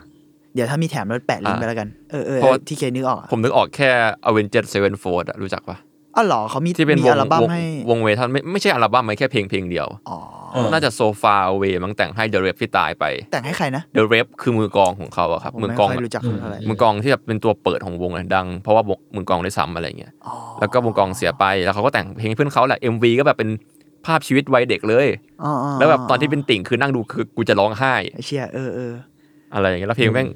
[0.53, 3.89] เดี๋ยวถ้ามีแถมแล้วแปะลิงก์ไปแล้วกัน เออเออเพราะว่าที่เคนึกออกอะผมนึกออกแค่
[4.27, 5.77] Avenged Sevenfold อะรู้จักป่ะ
[6.15, 10.17] อ๋อเหรอเขามีที่เป็นมีวงอัลบั้มวงให้วงเวทันไม่ไม่ใช่อัลบั้มมันแค่เพลงเพลงเดียว อ๋อ
[10.53, 23.49] เออน่าจะโซฟาเวมั้งแต่งให้ The Rap ที่ตายไป แต่งให้ใครนะ The Rap คือมือกลองของเขาอะครับผมมือไม่กลองค่อยรู้จักเขาเท่าไหร่มือกลองที่แบบเป็นตัวเปิดของวงอะดัง เพราะว่าวงมือกลองได้ซ้ำอะไรเงี้ยอ๋อแล้วก็วงกลองเสียไปแล้วเขาก็แต่งเพลงให้เพื่อนเขาแหละ MV ก็แบบเป็น
[24.05, 25.07] ภาพชีวิตวัยเด็กเลย
[25.43, 28.93] อ๋ออ๋อแล้วแบบตอนที่เป็นติ่งคือนั่งดูคือกูจะร้องไห้ไอ้เชี่ยเออเออ
[29.53, 30.27] อะไรอย่างเงี้ยแล้วเพลงแม่ง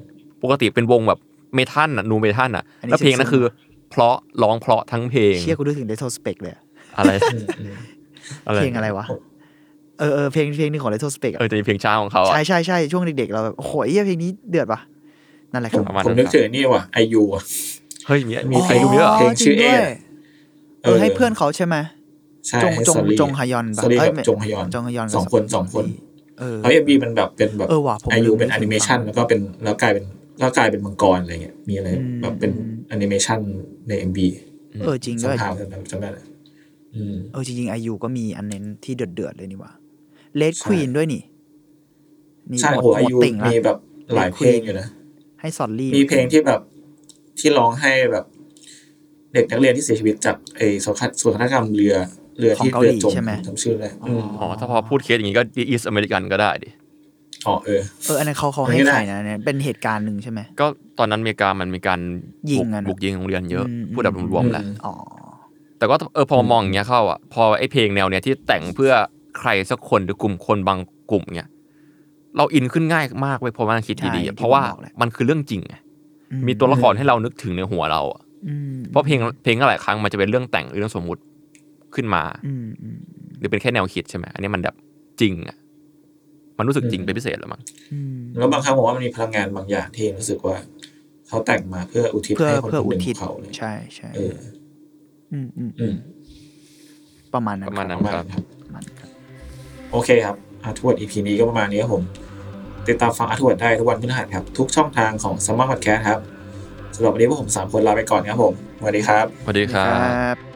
[0.42, 1.18] ปกติเป็นวงแบบ
[1.54, 3.44] เมทัลอะนูเมทัลอะอันนี้แล้วเพลงนั้นซึ้งๆคือ
[3.90, 6.62] เพราะร้องเพราะทั้งเพลงเชี่ยกูนึกถึงเดโทสเปกเลยอะ
[6.96, 7.74] อะไรอืมอืม
[8.54, 9.06] เพลงอะไรวะ
[9.98, 14.80] เออเออเพลงเพลงหนึงของเดโทสเปกเออจะมีเพลงช้าของเขาอะใช่ใช่ใช่ช่วงเด็กๆเราแบบโอ้โหเหี้ยเพลงนี้เดือดปะ
[15.52, 17.42] นั่นแหละผครัมบประมาณผมนั้นนึกครับถึงนี่ว่ะไอยูอะ
[18.06, 19.80] เฮ้ยมีมีเพลงเยอะเพลงชื่อจริงด้วย
[20.82, 21.95] เอเออให้เพื่อนเขาใช่ไหมใช่
[22.62, 25.84] จงให้จงซอรี่จงฮยอนปะซอรี่เอ้ยกับไม่จงฮยอนจงฮยอนกับสองคนสองคน
[26.40, 30.04] เออแล้วเอ็มบีมันแบบเป็นแบบเออว่ะผมไอยูลืมเป็นนึกถึงแอนิเมชันแล้วก็เป็นแล้วกลายเป็น
[30.40, 32.52] แล้วกลายเป็นมังกรอะไรเงี้ยมีอะไรอืมแบบเป็น
[32.88, 33.38] แอนิเมชัน
[33.88, 34.26] ในเอ็มบี
[34.82, 35.58] เออจริงสัด้มวยภาษณ์
[35.90, 36.24] จำได้เลย
[36.94, 39.72] อืมเออจริงๆไอยูก็มีอันเน้นที่เดือดเดือดๆเลยนี่หว่า
[40.36, 41.22] เลดใช่ควีนด้วยนี่
[42.50, 43.76] นี่ใช่หมดโหไอหมดยูติ่งละมีแบบ
[44.14, 44.88] หลายเพลงอยู่นะ
[45.40, 46.60] ให้ซอลลี่มีเพลงที่แบบ
[47.38, 48.24] ที่ร้องให้แบบ
[49.34, 51.96] เด็กนักเรียนที่เสียชีวิตจากไอ้โศกนาโศกนาฏกรรมเรือ
[52.38, 56.70] เรือที่ของเกาเรืหลีจมใช่ไหมจำชื่อเลยอืมอ๋อถ้าพอพูดเคสอย่างนี้ก็อีสอเมริกันก็ได้ดิ
[57.46, 60.66] อ๋อเออเอออันนั้นเขาเขาอันให้นี้ได้ใครนะเนี่ยเป็นเหตุการณ์หนึ่งใช่ไหมก็
[60.98, 62.00] ตอนนั้นอเมริกามันมีการ
[62.50, 64.94] ยิงบุกกันอะบุกยิงโรงเรียนเยอะอืมพูดแบบรวมๆแหละอืมอ๋อ
[65.78, 68.92] แต่ก็เออพอมองอย่างเงี้ยเข้าอะพอไอ้เพลงแนวเนี้ยที่แต่งเพื่อ
[69.38, 70.78] ใครสักคนหรือกลุ่มคนบาง
[71.10, 71.48] กลุ่มเนี้ย
[72.36, 74.62] เราอินขึ้นง่ายมากเว้ยเพราะว่าคิดดีๆอะเพราะว่า
[75.00, 75.74] มันคือเรื่องจริงไง
[76.46, 81.20] มีตัวละครให้เรานึกถึงในหัวเราอะอืมเพราะเพลงเพลงหลายครั้งมันจะเป็นเรื่องแต่งหรือเรื่องสมมุติ
[81.96, 82.98] ขึ้นมาอืมอืม
[83.38, 84.74] หรือเป็นแค่แนวคิดใช่ไหมอันนี้มันแบบ
[85.20, 85.56] จริงอะ
[86.58, 90.56] มันรู้สึกจริงเป็นพิเศษหรือมั้งอืมแล้วบางครั้งผมว่ามันมีพลังงานบางอย่างที่รู้สึกว่า
[91.28, 94.34] เขาแต่งมาเพื่ออุทิศเพื่อให้คนเพื่อคนอุหนึ่งทิศของเขาเลยใช่ใช่เออ
[95.32, 95.94] อืมอืมอืม
[97.34, 99.10] ประมาณนั้นประมาณคนั้บนประมาณครับนั้นครับประมาณนั้นครับ
[99.92, 102.02] โอเคครับอาทวด EP นี้ก็ประมาณนี้ครับผม
[102.88, 106.20] ติดตามฟังอาทวดได้ทุกวันพฤหัสครับ ทุกช่องทางของสมาร์ทพอดแคสต์ครับ
[106.94, 110.55] สำหรับวันนี้พวกผมสามคนลาไปก่อนครับผมสวัสดีครับสวัสดีครับครับ